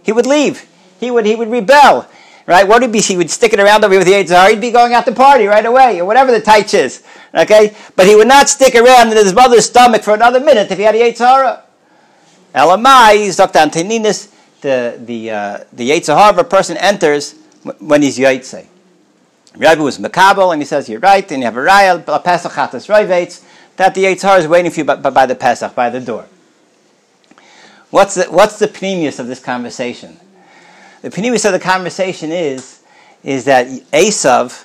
he 0.02 0.12
would 0.12 0.26
leave. 0.26 0.66
He 0.98 1.10
would 1.10 1.26
he 1.26 1.36
would 1.36 1.48
rebel. 1.48 2.08
Right? 2.46 2.66
What 2.66 2.80
would 2.80 2.90
be? 2.90 3.00
He 3.00 3.18
would 3.18 3.30
stick 3.30 3.52
it 3.52 3.60
around 3.60 3.84
over 3.84 3.98
with 3.98 4.06
the 4.06 4.14
Yetzirah. 4.14 4.48
He'd 4.48 4.62
be 4.62 4.70
going 4.70 4.94
out 4.94 5.04
to 5.04 5.12
party 5.12 5.44
right 5.44 5.66
away, 5.66 6.00
or 6.00 6.06
whatever 6.06 6.32
the 6.32 6.40
taich 6.40 6.72
is. 6.72 7.04
Okay? 7.34 7.76
But 7.96 8.06
he 8.06 8.16
would 8.16 8.28
not 8.28 8.48
stick 8.48 8.74
around 8.74 9.10
in 9.10 9.18
his 9.18 9.34
mother's 9.34 9.66
stomach 9.66 10.02
for 10.02 10.14
another 10.14 10.40
minute 10.40 10.70
if 10.70 10.78
he 10.78 10.84
had 10.84 10.94
a 10.94 10.98
Yetzirah. 10.98 11.61
Elamai, 12.54 13.34
Dr. 13.36 13.58
Antoninus, 13.58 14.32
the, 14.60 14.98
the, 15.04 15.30
uh, 15.30 15.64
the 15.72 15.90
Yetzirah 15.90 16.48
person 16.48 16.76
enters 16.76 17.34
when 17.78 18.02
he's 18.02 18.18
Yetzirah. 18.18 18.66
Rabbi 19.56 19.82
was 19.82 19.98
Makabel, 19.98 20.52
and 20.52 20.62
he 20.62 20.66
says, 20.66 20.88
You're 20.88 21.00
right, 21.00 21.30
and 21.30 21.40
you 21.40 21.44
have 21.44 21.56
a 21.56 21.60
Raya, 21.60 22.24
Pesach 22.24 22.52
Chatas 22.52 22.88
Roivates, 22.88 23.44
that 23.76 23.94
the 23.94 24.04
Yetzirah 24.04 24.40
is 24.40 24.48
waiting 24.48 24.70
for 24.70 24.80
you 24.80 24.84
by, 24.84 24.96
by, 24.96 25.26
the 25.26 25.34
Pesach, 25.34 25.74
by 25.74 25.90
the 25.90 26.00
door. 26.00 26.26
What's 27.90 28.14
the, 28.14 28.24
what's 28.24 28.58
the 28.58 28.68
pneumius 28.68 29.18
of 29.18 29.26
this 29.26 29.40
conversation? 29.40 30.16
The 31.02 31.10
pneumius 31.10 31.44
of 31.44 31.52
the 31.52 31.60
conversation 31.60 32.32
is, 32.32 32.80
is 33.22 33.44
that 33.44 33.66
Esav, 33.92 34.64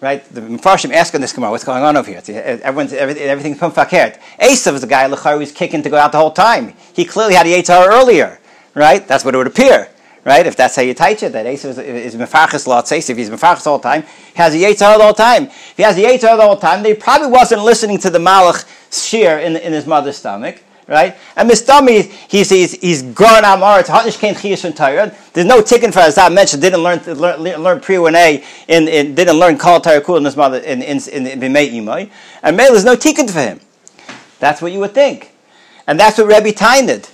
right? 0.00 0.24
The 0.24 0.40
Mepharshim 0.40 0.92
asking 0.92 1.20
this 1.20 1.32
Gemara, 1.32 1.50
what's 1.50 1.64
going 1.64 1.82
on 1.82 1.96
over 1.96 2.08
here? 2.08 2.22
Everyone's, 2.62 2.92
everything, 2.92 3.24
everything's 3.24 3.58
pum 3.58 3.72
fakert. 3.72 4.18
Esav 4.40 4.74
is 4.74 4.80
the 4.80 4.86
guy 4.86 5.08
Lechar 5.08 5.38
was 5.38 5.52
kicking 5.52 5.82
to 5.82 5.90
go 5.90 5.96
out 5.96 6.12
the 6.12 6.18
whole 6.18 6.30
time. 6.30 6.74
He 6.94 7.04
clearly 7.04 7.34
had 7.34 7.46
a 7.46 7.50
Yetzirah 7.50 7.88
earlier, 7.88 8.38
right? 8.74 9.06
That's 9.06 9.24
what 9.24 9.34
it 9.34 9.38
would 9.38 9.46
appear, 9.46 9.88
right? 10.24 10.46
If 10.46 10.56
that's 10.56 10.76
how 10.76 10.82
you 10.82 10.94
teach 10.94 11.22
it, 11.22 11.32
that 11.32 11.46
Esav 11.46 11.70
is, 11.70 11.78
is 11.78 12.14
Mefarchis 12.14 12.66
lot 12.66 12.90
if 12.90 13.16
he's 13.16 13.30
Mefarchis 13.30 13.66
all 13.66 13.78
the 13.78 13.88
time, 13.88 14.02
he 14.02 14.36
has 14.36 14.54
a 14.54 14.58
Yetzirah 14.58 14.98
the 14.98 15.04
whole 15.04 15.14
time. 15.14 15.44
If 15.44 15.76
he 15.76 15.82
has 15.82 15.96
a 15.98 16.02
Yetzirah 16.02 16.36
the 16.36 16.42
whole 16.42 16.56
time, 16.56 16.82
then 16.82 16.94
he 16.94 17.00
probably 17.00 17.28
wasn't 17.28 17.64
listening 17.64 17.98
to 17.98 18.10
the 18.10 18.18
Malach 18.18 18.66
shear 18.90 19.38
in, 19.38 19.56
in 19.56 19.72
his 19.72 19.86
mother's 19.86 20.16
stomach 20.16 20.62
right? 20.88 21.16
And 21.36 21.48
Mistami, 21.48 22.10
he's 22.28 22.48
he's 22.48 22.72
he's 22.72 23.02
gone 23.02 23.44
Amar 23.44 23.82
to 23.82 23.92
Hatnish 23.92 24.18
Kain 24.18 24.34
Chiyush 24.34 24.64
and. 24.64 25.14
There's 25.32 25.46
no 25.46 25.60
ticket 25.60 25.92
for 25.92 26.00
as 26.00 26.18
I 26.18 26.28
mentioned. 26.30 26.62
Didn't 26.62 26.82
learn 26.82 27.00
learn, 27.04 27.42
learn 27.42 27.80
pre 27.80 27.98
one 27.98 28.16
A 28.16 28.42
in 28.66 29.14
didn't 29.14 29.38
learn 29.38 29.58
Kol 29.58 29.80
Torah 29.80 30.00
Kul 30.00 30.16
in 30.16 30.24
his 30.24 30.36
mother 30.36 30.58
in 30.58 30.82
in 30.82 30.98
in 31.08 31.40
Bimei. 31.40 32.10
And 32.42 32.56
Mele 32.56 32.72
there's 32.72 32.84
no 32.84 32.96
ticket 32.96 33.30
for 33.30 33.40
him. 33.40 33.60
That's 34.40 34.62
what 34.62 34.72
you 34.72 34.80
would 34.80 34.94
think, 34.94 35.32
and 35.86 36.00
that's 36.00 36.18
what 36.18 36.26
Rebbe 36.26 36.52
Tained. 36.52 37.10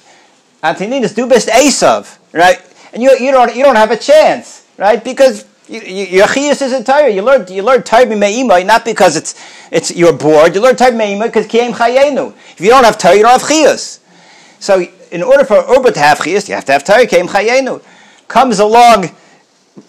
Antoninus 0.62 1.12
do 1.14 1.26
best 1.26 1.48
Esav, 1.48 2.18
right? 2.32 2.62
And 2.92 3.02
you 3.02 3.10
you 3.18 3.32
don't 3.32 3.54
you 3.54 3.64
don't 3.64 3.76
have 3.76 3.90
a 3.90 3.96
chance, 3.96 4.66
right? 4.78 5.02
Because 5.02 5.44
your 5.68 6.26
chiyus 6.26 6.60
is 6.62 6.72
in. 6.72 7.14
You 7.14 7.22
learn 7.22 7.46
you 7.48 7.62
learn 7.62 7.82
Torah 7.82 8.04
b'meimai 8.06 8.66
not 8.66 8.84
because 8.84 9.16
it's 9.16 9.34
it's 9.70 9.94
you're 9.94 10.12
bored. 10.12 10.54
You 10.54 10.60
learn 10.60 10.76
Torah 10.76 10.90
b'meimai 10.90 11.24
because 11.24 11.46
kiyem 11.46 11.72
chayenu. 11.72 12.34
If 12.52 12.60
you 12.60 12.70
don't 12.70 12.84
have 12.84 12.98
Torah, 12.98 13.16
you 13.16 13.22
don't 13.22 13.40
have 13.40 13.48
chiyus. 13.48 14.00
So 14.60 14.86
in 15.10 15.22
order 15.22 15.44
for 15.44 15.56
Urba 15.56 15.92
to 15.92 16.00
have 16.00 16.18
chiyus, 16.18 16.48
you 16.48 16.54
have 16.54 16.64
to 16.66 16.72
have 16.72 16.84
Torah 16.84 17.06
kiyem 17.06 17.28
chayenu. 17.28 17.82
Comes 18.28 18.58
along, 18.58 19.10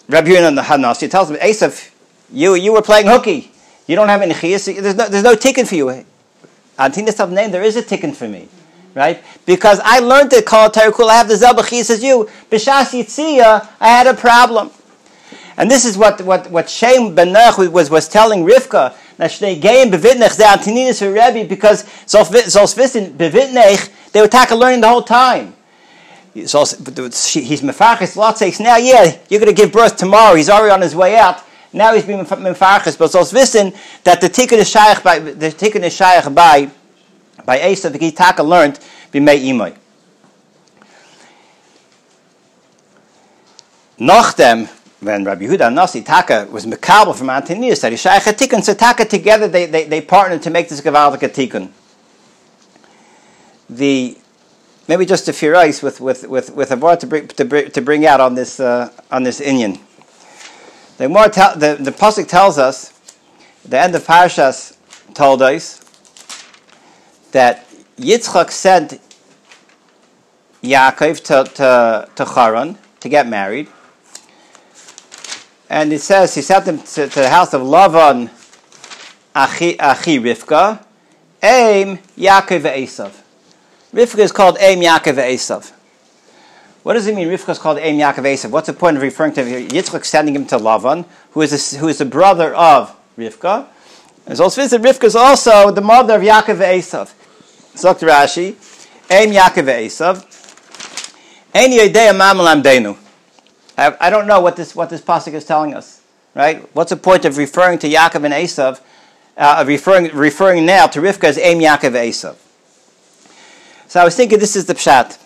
Rabbi 0.07 0.29
Hanas. 0.29 1.01
He 1.01 1.07
tells 1.07 1.29
him, 1.29 1.38
Esav, 1.38 1.91
you 2.31 2.55
you 2.55 2.71
were 2.71 2.81
playing 2.81 3.07
hooky. 3.07 3.51
You 3.88 3.95
don't 3.95 4.07
have 4.07 4.21
any 4.21 4.33
chiyus. 4.33 4.81
There's 4.81 4.95
no 4.95 5.09
there's 5.09 5.23
no 5.23 5.35
ticket 5.35 5.67
for 5.67 5.75
you. 5.75 6.05
Antinus 6.79 7.19
of 7.19 7.31
name, 7.31 7.51
there 7.51 7.63
is 7.63 7.75
a 7.75 7.81
ticket 7.81 8.15
for 8.15 8.27
me. 8.27 8.47
Right? 8.93 9.21
Because 9.45 9.81
I 9.83 9.99
learned 9.99 10.31
to 10.31 10.41
call 10.41 10.69
Torah 10.69 10.93
Kul, 10.93 11.09
I 11.09 11.15
have 11.15 11.27
the 11.27 11.33
Zelbachis 11.33 11.89
as 11.89 12.01
you. 12.01 12.29
B'shas 12.49 12.97
Yitzia, 12.97 13.67
I 13.77 13.88
had 13.89 14.07
a 14.07 14.13
problem. 14.13 14.71
And 15.57 15.71
this 15.71 15.85
is 15.85 15.97
what, 15.97 16.21
what, 16.21 16.51
what 16.51 16.69
Shem 16.69 17.15
ben 17.15 17.29
Noach 17.29 17.71
was, 17.71 17.89
was 17.89 18.09
telling 18.09 18.43
Rivka, 18.45 18.93
because 21.47 21.83
they 24.11 24.21
were 24.21 24.27
taka 24.27 24.55
learning 24.55 24.81
the 24.81 24.89
whole 24.89 25.01
time. 25.01 25.55
He's 26.33 26.51
mefarchis 26.51 28.17
lot 28.17 28.37
says 28.37 28.59
now, 28.59 28.75
yeah, 28.75 29.17
you're 29.29 29.39
going 29.39 29.55
to 29.55 29.61
give 29.61 29.71
birth 29.71 29.95
tomorrow. 29.95 30.35
He's 30.35 30.49
already 30.49 30.73
on 30.73 30.81
his 30.81 30.93
way 30.93 31.15
out. 31.17 31.41
Now 31.71 31.93
he's 31.93 32.03
being 32.05 32.19
mefarchis, 32.25 32.97
but 32.97 33.11
Zolsvissen 33.11 33.73
that 34.03 34.19
the 34.19 34.29
tikkun 34.29 34.57
is 34.57 34.69
shaykh 34.69 35.01
by 35.01 35.19
the 35.19 35.49
tikkun 35.49 35.83
is 35.83 35.93
shaykh 35.95 36.33
by 36.33 36.69
by 37.45 37.61
Asa 37.61 37.89
the 37.89 38.11
taka 38.11 38.43
learned 38.43 38.79
b'mei 39.13 39.43
imay. 39.45 39.75
Nach 43.97 44.33
dem 44.35 44.67
when 45.05 45.23
Rabbi 45.23 45.45
Yehuda 45.45 45.73
Nasi 45.73 46.01
Taka 46.01 46.47
was 46.51 46.65
Mekabel 46.65 47.15
from 47.15 47.29
Antonius, 47.29 47.81
that 47.81 47.93
Ishai 47.93 48.19
Tikun, 48.19 48.63
so 48.63 48.73
Taka 48.73 49.05
together 49.05 49.47
they, 49.47 49.65
they, 49.65 49.85
they 49.85 50.01
partnered 50.01 50.41
to 50.41 50.49
make 50.49 50.69
this 50.69 50.81
Gavaldik 50.81 51.19
Tikun. 51.19 51.69
The 53.69 54.17
maybe 54.87 55.05
just 55.05 55.27
a 55.27 55.33
few 55.33 55.55
ice 55.55 55.81
with 55.81 56.01
with 56.01 56.27
with 56.27 56.53
with 56.55 56.71
a 56.71 56.75
word 56.75 56.99
to 56.99 57.07
bring 57.07 57.27
to 57.27 57.45
bring, 57.45 57.71
to 57.71 57.81
bring 57.81 58.05
out 58.05 58.19
on 58.19 58.35
this 58.35 58.59
uh, 58.59 58.91
on 59.11 59.23
this 59.23 59.39
Inyan. 59.39 59.79
The 60.97 61.09
more 61.09 61.27
the 61.29 61.77
the 61.79 61.91
pasuk 61.91 62.27
tells 62.27 62.57
us 62.57 62.93
the 63.67 63.79
end 63.79 63.95
of 63.95 64.05
Parshas 64.05 64.77
told 65.13 65.41
us 65.41 65.81
that 67.31 67.67
Yitzchak 67.97 68.51
sent 68.51 68.99
Yaakov 70.61 71.23
to, 71.23 71.51
to, 71.55 72.09
to 72.15 72.25
Haran 72.25 72.77
to 72.99 73.09
get 73.09 73.27
married. 73.27 73.67
And 75.69 75.91
it 75.91 76.01
says 76.01 76.36
he 76.36 76.41
sent 76.41 76.65
him 76.65 76.80
to, 76.80 77.08
to 77.08 77.19
the 77.19 77.30
house 77.30 77.54
of 77.54 77.62
Lavan 77.62 78.30
Achi, 79.36 79.75
Achi 79.80 80.19
Rivka, 80.19 80.84
Aim 81.41 81.97
Yaakov 82.17 82.62
Esav. 82.62 83.12
Rivka 83.93 84.19
is 84.19 84.32
called 84.32 84.58
Aim 84.60 84.80
Yaakov 84.80 85.15
Esav. 85.15 85.71
What 86.84 86.93
does 86.93 87.08
it 87.08 87.15
mean? 87.15 87.28
Rivka 87.28 87.49
is 87.49 87.60
called 87.60 87.80
Aim 87.80 87.97
Yaakov 87.97 88.23
Esav. 88.23 88.51
What's 88.51 88.67
the 88.67 88.73
point 88.73 88.97
of 88.97 89.04
referring 89.04 89.34
to 89.34 89.43
Yitzchak 89.43 90.06
sending 90.06 90.36
him 90.36 90.45
to 90.47 90.58
Lavan, 90.58 91.06
who 91.32 91.41
is 91.41 91.73
a, 91.73 91.78
who 91.80 91.88
is 91.88 91.97
the 91.97 92.06
brother 92.06 92.54
of 92.54 92.95
Rivka? 93.17 93.67
As 94.28 94.39
also 94.39 94.62
visited, 94.62 94.86
Rivka 94.86 95.06
is 95.06 95.15
also 95.15 95.71
the 95.71 95.82
mother 95.82 96.15
of 96.15 96.21
Yaakov 96.21 96.58
Esav. 96.58 97.13
Dr. 97.82 98.08
Rashi, 98.08 98.56
Aim 99.12 99.32
Yaakov 99.32 99.65
Esav. 99.65 100.32
Any 101.54 101.80
idea 101.80 102.13
mamalam 102.13 102.62
denu. 102.62 102.97
I 103.77 104.09
don't 104.09 104.27
know 104.27 104.39
what 104.39 104.55
this 104.55 104.75
what 104.75 104.89
this 104.89 105.01
pasuk 105.01 105.33
is 105.33 105.45
telling 105.45 105.73
us. 105.73 106.01
Right? 106.33 106.67
What's 106.75 106.89
the 106.89 106.97
point 106.97 107.25
of 107.25 107.38
referring 107.38 107.79
to 107.79 107.89
Yaakov 107.89 108.25
and 108.25 108.33
Esav? 108.33 108.81
Uh, 109.38 109.63
referring 109.67 110.15
referring 110.15 110.65
now 110.65 110.88
to 110.88 111.01
Rivka 111.01 111.25
as 111.25 111.38
Aim 111.38 111.59
Yaakov 111.59 111.91
Esav. 111.91 112.35
So 113.88 113.99
I 114.01 114.05
was 114.05 114.15
thinking 114.15 114.39
this 114.39 114.55
is 114.55 114.65
the 114.65 114.73
pshat. 114.73 115.17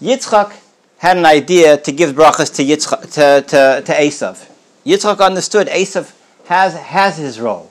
Yitzchak 0.00 0.52
had 0.98 1.16
an 1.16 1.24
idea 1.24 1.76
to 1.76 1.92
give 1.92 2.14
brachas 2.14 2.54
to 2.56 2.64
Yitzchak, 2.64 3.02
to, 3.14 3.42
to, 3.46 3.82
to 3.84 3.92
Esav. 3.92 4.48
Yitzchak 4.84 5.24
understood 5.24 5.68
Esav 5.68 6.14
has 6.46 6.74
has 6.74 7.16
his 7.16 7.40
role. 7.40 7.70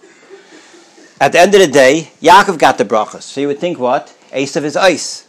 At 1.19 1.31
the 1.31 1.39
end 1.39 1.53
of 1.55 1.61
the 1.61 1.67
day, 1.67 2.11
Yaakov 2.21 2.59
got 2.59 2.77
the 2.77 2.85
brachas. 2.85 3.23
So 3.23 3.41
you 3.41 3.47
would 3.47 3.59
think 3.59 3.79
what? 3.79 4.15
Esav 4.31 4.63
is 4.63 4.75
ice. 4.75 5.26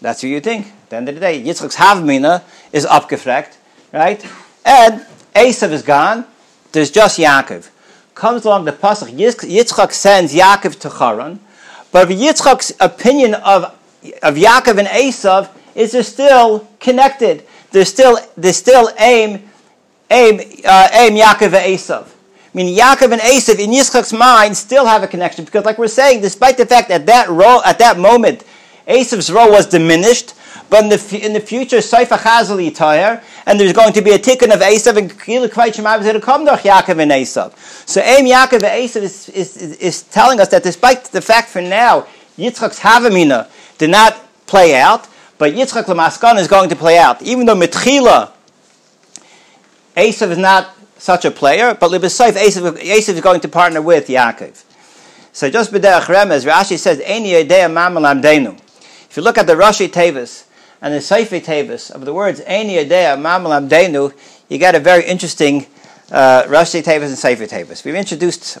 That's 0.00 0.22
what 0.22 0.28
you 0.30 0.40
think. 0.40 0.66
At 0.66 0.90
the 0.90 0.96
end 0.96 1.08
of 1.08 1.14
the 1.16 1.20
day, 1.20 1.42
Yitzchak's 1.42 1.76
havmina 1.76 2.42
is 2.72 2.86
upgefrekt, 2.86 3.56
right? 3.92 4.24
And 4.64 5.04
Esav 5.34 5.70
is 5.72 5.82
gone. 5.82 6.24
There's 6.72 6.90
just 6.90 7.18
Yaakov. 7.18 7.68
Comes 8.14 8.44
along 8.44 8.64
the 8.64 8.72
pasuk. 8.72 9.10
Yitzchak 9.10 9.92
sends 9.92 10.34
Yaakov 10.34 10.78
to 10.80 10.90
Haran, 10.90 11.40
but 11.92 12.08
Yitzchak's 12.08 12.72
opinion 12.80 13.34
of 13.34 13.74
of 14.22 14.36
Yaakov 14.36 14.78
and 14.78 14.88
Esav 14.88 15.50
is 15.74 15.92
they're 15.92 16.02
still 16.02 16.68
connected. 16.80 17.44
There's 17.70 17.88
still 17.88 18.18
there's 18.36 18.56
still 18.56 18.90
aim 18.98 19.48
aim 20.10 20.40
uh, 20.64 20.88
aim 20.92 21.14
Yaakov 21.14 21.54
and 21.54 21.78
Esav. 21.78 22.06
I 22.06 22.56
mean, 22.56 22.76
Yaakov 22.76 23.12
and 23.12 23.20
Esav 23.20 23.58
in 23.58 23.70
Yitzchak's 23.70 24.12
mind 24.12 24.56
still 24.56 24.86
have 24.86 25.02
a 25.02 25.08
connection 25.08 25.44
because, 25.44 25.64
like 25.64 25.78
we're 25.78 25.86
saying, 25.86 26.22
despite 26.22 26.56
the 26.56 26.66
fact 26.66 26.88
that 26.88 27.06
that 27.06 27.28
role 27.28 27.62
at 27.62 27.78
that 27.78 27.98
moment, 27.98 28.44
Esav's 28.88 29.30
role 29.30 29.50
was 29.50 29.66
diminished, 29.66 30.34
but 30.70 30.84
in 30.84 30.88
the, 30.88 31.20
in 31.22 31.32
the 31.34 31.40
future, 31.40 31.78
Seifa 31.78 32.16
Chazal 32.18 32.70
Yitayr, 32.70 33.22
and 33.46 33.60
there's 33.60 33.72
going 33.72 33.92
to 33.92 34.02
be 34.02 34.12
a 34.12 34.18
tikkun 34.18 34.52
of 34.52 34.60
Esav 34.60 34.96
and 34.96 35.10
Shemav 35.10 36.12
to 36.12 36.20
come 36.20 36.46
to 36.46 36.52
Yaakov 36.52 37.00
and 37.00 37.10
Esav. 37.10 37.56
So 37.88 38.00
Aim 38.00 38.26
Yaakov 38.26 38.54
and 38.54 38.62
Esav 38.64 39.02
is, 39.02 39.28
is, 39.30 39.56
is, 39.56 40.02
telling 40.02 40.40
us 40.40 40.48
that 40.48 40.62
despite 40.62 41.04
the 41.04 41.20
fact 41.20 41.48
for 41.48 41.60
now, 41.60 42.06
Yitzchak's 42.38 42.80
Havamina 42.80 43.48
did 43.78 43.90
not 43.90 44.18
play 44.46 44.74
out, 44.74 45.06
but 45.36 45.52
Yitzchak 45.52 45.84
Lamaskan 45.84 46.38
is 46.38 46.48
going 46.48 46.68
to 46.70 46.76
play 46.76 46.98
out. 46.98 47.22
Even 47.22 47.46
though 47.46 47.56
Mitchila, 47.56 48.30
Esav 49.96 50.30
is 50.30 50.38
not 50.38 50.74
such 50.96 51.24
a 51.24 51.30
player, 51.30 51.74
but 51.74 51.90
Libesayf, 51.90 52.32
Esav 52.32 53.14
is 53.14 53.20
going 53.20 53.40
to 53.40 53.48
partner 53.48 53.82
with 53.82 54.08
Yaakov. 54.08 54.64
So 55.32 55.48
just 55.50 55.72
b'derech 55.72 56.06
remez, 56.06 56.44
Rashi 56.44 56.78
says, 56.78 56.98
"Eni 56.98 57.30
yedei 57.30 57.70
mamalam 57.70 58.22
denu." 58.22 58.58
If 59.10 59.16
you 59.16 59.22
look 59.22 59.38
at 59.38 59.46
the 59.46 59.54
Rashi 59.54 59.88
Tavis 59.88 60.44
and 60.82 60.92
the 60.92 60.98
Seifi 60.98 61.42
Tavis 61.42 61.90
of 61.90 62.04
the 62.04 62.12
words 62.12 62.40
"Eni 62.40 62.76
yedei 62.76 63.16
mamalam 63.16 63.66
denu," 63.66 64.12
you 64.50 64.58
get 64.58 64.74
a 64.74 64.80
very 64.80 65.02
interesting 65.02 65.66
uh, 66.12 66.42
Rashi 66.42 66.82
Tavis 66.82 67.06
and 67.06 67.16
Seifi 67.16 67.48
Tavis. 67.48 67.86
We've 67.86 67.94
introduced 67.94 68.58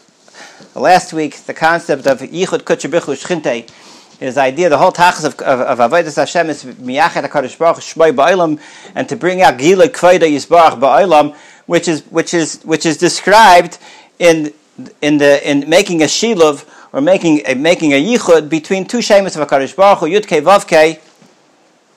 last 0.74 1.12
week 1.12 1.36
the 1.36 1.52
concept 1.52 2.06
of 2.06 2.20
Yichud 2.20 2.62
Kutchabichu 2.62 3.22
Shchinte. 3.22 3.70
His 4.18 4.38
idea, 4.38 4.70
the 4.70 4.78
whole 4.78 4.90
tachas 4.90 5.26
of, 5.26 5.38
of, 5.42 5.60
of 5.60 5.90
Avodah 5.90 6.16
Hashem 6.16 6.48
is 6.48 6.64
miyachet 6.64 7.28
Hakadosh 7.28 7.58
Baruch 7.58 7.76
Shmoi 7.82 8.58
and 8.94 9.06
to 9.06 9.16
bring 9.16 9.42
out 9.42 9.58
Gila 9.58 9.90
Kveda 9.90 10.22
Yisbarach 10.22 10.80
Ba'olam, 10.80 11.36
which 11.66 11.88
is 11.88 12.00
which 12.04 12.32
is 12.32 12.62
which 12.62 12.86
is 12.86 12.96
described 12.96 13.76
in 14.18 14.54
in 15.02 15.18
the 15.18 15.48
in 15.48 15.68
making 15.68 16.02
a 16.02 16.06
shiluv 16.06 16.64
or 16.92 17.00
making 17.00 17.42
a, 17.46 17.54
making 17.54 17.92
a 17.92 18.02
yichud 18.02 18.48
between 18.48 18.86
two 18.86 19.02
shemus 19.02 19.36
of 19.36 19.46
Hakadosh 19.46 19.74
Baruch 19.76 19.98
Hu 20.00 20.06
Yud 20.06 20.26
Kei 20.26 20.40
Vav 20.40 20.66
Kei, 20.66 21.00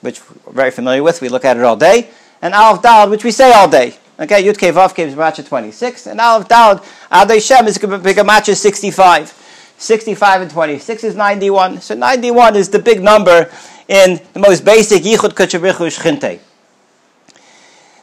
which 0.00 0.20
we're 0.46 0.52
very 0.52 0.70
familiar 0.70 1.02
with. 1.02 1.20
We 1.20 1.28
look 1.28 1.44
at 1.44 1.56
it 1.56 1.62
all 1.62 1.76
day, 1.76 2.10
and 2.40 2.54
Aleph 2.54 2.82
Dal, 2.82 3.10
which 3.10 3.24
we 3.24 3.30
say 3.30 3.52
all 3.52 3.68
day. 3.68 3.94
Okay, 4.18 4.42
Yud 4.42 4.58
Kei 4.58 4.72
Vav 4.72 4.94
Kei 4.94 5.04
is 5.04 5.14
matcha 5.14 5.46
twenty 5.46 5.72
six, 5.72 6.06
and 6.06 6.20
Aleph 6.20 6.48
Dal 6.48 6.78
Adai 7.10 7.46
Shem 7.46 7.66
is 7.66 7.78
matcha 7.78 8.56
sixty 8.56 8.90
five. 8.90 9.38
65 9.82 10.42
and 10.42 10.50
26 10.52 11.02
is 11.02 11.16
91. 11.16 11.80
So 11.80 11.96
91 11.96 12.54
is 12.54 12.68
the 12.68 12.78
big 12.78 13.02
number 13.02 13.50
in 13.88 14.20
the 14.32 14.38
most 14.38 14.64
basic 14.64 15.02
Yichud 15.02 15.32
Kachabrichu 15.34 15.90
Shchinte. 15.90 16.38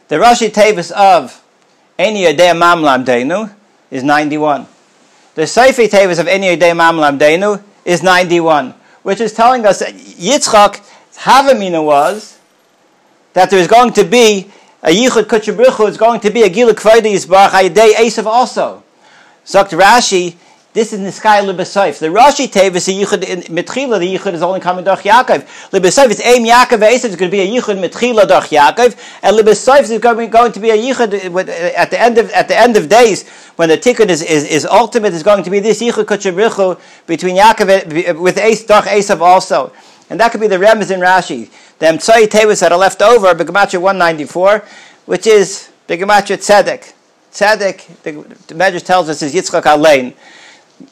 The 0.08 0.16
Rashi 0.16 0.50
Tavis 0.50 0.90
of 0.90 1.42
any 1.98 2.24
Yodei 2.24 2.52
Mamlam 2.52 3.04
Deinu 3.04 3.54
is 3.90 4.02
91. 4.02 4.66
The 5.40 5.46
Seifi 5.46 5.88
Tavis 5.88 6.18
of 6.18 6.28
any 6.28 6.54
Yodei 6.54 6.76
Mamlam 6.76 7.18
Deinu 7.18 7.62
is 7.86 8.02
91, 8.02 8.74
which 9.02 9.22
is 9.22 9.32
telling 9.32 9.64
us 9.64 9.78
that 9.78 9.94
Yitzchak 9.94 10.86
Havamina 11.16 11.82
was 11.82 12.38
that 13.32 13.48
there's 13.48 13.66
going 13.66 13.94
to 13.94 14.04
be 14.04 14.50
a 14.82 14.88
Yichud 14.88 15.22
Kutchabrichu, 15.22 15.88
it's 15.88 15.96
going 15.96 16.20
to 16.20 16.28
be 16.28 16.42
a 16.42 16.50
Gila 16.50 16.74
Kvayda 16.74 17.10
Yisbarach 17.10 17.52
Ayadei 17.52 17.92
Esav 17.92 18.26
also. 18.26 18.82
Zakt 19.46 19.70
Rashi, 19.70 20.36
this 20.72 20.92
is 20.92 21.00
Niskai 21.00 21.42
Libesayf. 21.42 21.98
The 21.98 22.06
Rashi 22.06 22.46
Tevis, 22.46 22.86
the 22.86 23.02
Yichud 23.02 23.24
in 23.24 23.40
Mitchila, 23.52 23.98
the 23.98 24.16
Yichud 24.16 24.34
is 24.34 24.42
only 24.42 24.60
coming 24.60 24.84
Doch 24.84 25.00
Yaakov. 25.00 25.42
Libesayf 25.70 26.10
is 26.10 26.20
Aim 26.20 26.44
Yaakov 26.44 26.78
Esav 26.78 27.06
is 27.06 27.16
going 27.16 27.28
to 27.28 27.36
be 27.36 27.40
a 27.40 27.60
Yichud 27.60 27.84
Mitchila 27.84 28.28
Doch 28.28 28.44
Yaakov, 28.44 28.94
uh, 28.94 29.20
and 29.24 29.36
Libesayf 29.36 29.90
is 29.90 29.98
going, 29.98 30.52
to 30.52 30.60
be 30.60 30.70
a 30.70 30.76
Yichud 30.76 31.74
at 31.74 31.90
the 31.90 32.00
end 32.00 32.18
of 32.18 32.30
at 32.30 32.46
the 32.46 32.56
end 32.56 32.76
of 32.76 32.88
days 32.88 33.28
when 33.56 33.68
the 33.68 33.76
tikkun 33.76 34.08
is, 34.08 34.22
is, 34.22 34.44
is 34.44 34.64
ultimate 34.64 35.12
is 35.12 35.24
going 35.24 35.42
to 35.42 35.50
be 35.50 35.58
this 35.58 35.82
Yichud 35.82 36.04
Kutchabrichu 36.04 36.80
between 37.08 37.36
Yaakov 37.36 38.08
uh, 38.08 38.20
with 38.20 38.38
Ace 38.38 38.64
Doch 38.64 38.84
Esav 38.84 39.20
also. 39.20 39.72
And 40.08 40.20
that 40.20 40.30
could 40.30 40.40
be 40.40 40.46
the 40.46 40.56
Remez 40.56 40.92
in 40.92 41.00
Rashi. 41.00 41.50
The 41.80 41.86
Emtsai 41.86 42.28
Tevis 42.28 42.60
that 42.60 42.70
are 42.70 42.78
left 42.78 43.02
over, 43.02 43.34
Begamatcha 43.34 43.80
194, 43.80 44.64
which 45.06 45.26
is 45.26 45.70
Begamatcha 45.88 46.36
Tzedek. 46.36 46.92
Tzedek, 47.32 48.02
the, 48.02 48.12
the 48.46 48.54
Medrash 48.54 48.84
tells 48.84 49.08
us, 49.08 49.22
is 49.22 49.34
Yitzchak 49.34 49.62
Alein 49.62 50.14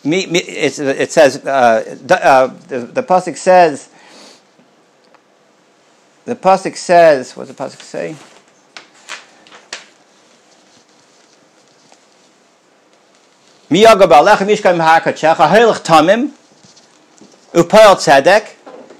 it 0.04 1.12
says 1.12 1.44
uh, 1.44 1.98
uh, 2.10 2.46
the, 2.68 2.78
the 2.78 3.02
pasuk 3.02 3.36
says 3.36 3.88
the 6.24 6.36
pasuk 6.36 6.76
says 6.76 7.36
what 7.36 7.46
does 7.46 7.56
the 7.56 7.62
pasuk 7.62 7.82
say? 7.82 8.16
Tamim 15.82 16.32
upayal 17.52 17.96
tzedek 17.96 18.54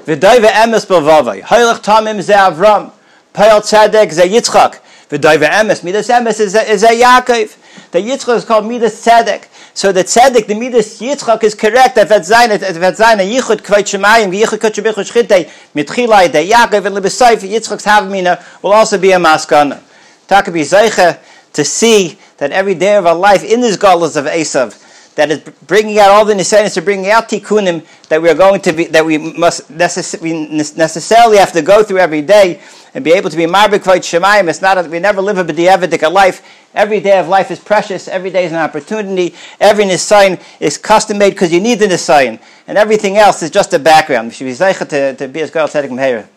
v'day 0.06 0.40
ve'emes 0.40 0.86
b'vavai 0.86 1.42
heilig 1.42 1.80
tamim 1.82 2.20
ze 2.22 2.32
Avram 2.34 2.92
payal 3.34 3.60
tzedek 3.60 4.12
ze 4.12 4.28
Yitzchak 4.28 4.80
v'day 5.10 5.38
ve'emes 5.38 5.82
midas 5.84 6.08
emes 6.08 6.40
is 6.40 6.52
ze 6.52 7.00
Yaakov. 7.02 7.56
The 7.92 8.00
Yitzchak 8.00 8.36
is 8.36 8.44
called 8.44 8.66
midas 8.66 8.94
tzedek 9.04 9.48
so 9.78 9.92
the 9.92 10.02
tzedek, 10.02 10.48
the 10.48 10.56
midas 10.56 10.98
Yitzchak 10.98 11.44
is 11.44 11.54
correct. 11.54 11.94
That 11.94 12.26
sein, 12.26 12.48
that 12.48 12.60
wird 12.62 12.96
yichud 12.96 13.62
kvayt 13.62 13.86
shemayim, 13.86 14.36
yichud 14.36 14.58
kutch 14.58 14.82
bichu 14.82 15.04
shchitei, 15.08 15.48
mitchilai 15.72 16.32
de 16.32 16.50
Yaakov 16.50 16.86
and 16.86 16.96
lebesayf 16.96 17.48
Yitzchak's 17.48 17.84
havmina 17.84 18.42
will 18.60 18.72
also 18.72 18.98
be 18.98 19.12
a 19.12 19.18
maskana. 19.18 19.80
Taka 20.26 20.50
be 20.50 20.62
zeicha 20.62 21.20
to 21.52 21.64
see 21.64 22.18
that 22.38 22.50
every 22.50 22.74
day 22.74 22.96
of 22.96 23.06
our 23.06 23.14
life 23.14 23.44
in 23.44 23.60
this 23.60 23.76
galus 23.76 24.16
of 24.16 24.24
Esav, 24.24 24.74
that 25.18 25.32
is 25.32 25.40
bringing 25.66 25.98
out 25.98 26.10
all 26.10 26.24
the 26.24 26.32
nisyanis 26.32 26.74
to 26.74 26.80
bringing 26.80 27.10
out 27.10 27.28
tikkunim 27.28 27.84
that 28.08 28.22
we 28.22 28.30
are 28.30 28.36
going 28.36 28.60
to 28.60 28.72
be 28.72 28.84
that 28.84 29.04
we 29.04 29.18
must 29.18 29.68
necess- 29.68 30.20
we 30.20 30.46
necessarily 30.46 31.38
have 31.38 31.50
to 31.50 31.60
go 31.60 31.82
through 31.82 31.98
every 31.98 32.22
day 32.22 32.60
and 32.94 33.04
be 33.04 33.10
able 33.10 33.28
to 33.28 33.36
be 33.36 33.44
marbik 33.44 33.80
kvayt 33.80 34.06
shemayim. 34.06 34.48
It's 34.48 34.62
not 34.62 34.78
a, 34.78 34.88
we 34.88 35.00
never 35.00 35.20
live 35.20 35.38
a 35.38 35.44
b'di'evidik 35.44 36.08
life. 36.12 36.40
Every 36.72 37.00
day 37.00 37.18
of 37.18 37.26
life 37.26 37.50
is 37.50 37.58
precious. 37.58 38.06
Every 38.06 38.30
day 38.30 38.44
is 38.44 38.52
an 38.52 38.58
opportunity. 38.58 39.34
Every 39.58 39.86
nisayin 39.86 40.40
is 40.60 40.78
custom 40.78 41.18
made 41.18 41.30
because 41.30 41.52
you 41.52 41.60
need 41.60 41.80
the 41.80 41.86
nisayin, 41.86 42.40
and 42.68 42.78
everything 42.78 43.16
else 43.16 43.42
is 43.42 43.50
just 43.50 43.74
a 43.74 43.80
background. 43.80 44.28
We 44.28 44.34
should 44.34 44.44
be 44.44 44.52
zeicha 44.52 44.88
to, 44.88 45.16
to 45.16 45.26
be 45.26 45.40
as 45.40 45.50
girl 45.50 45.66
tzedek 45.66 46.28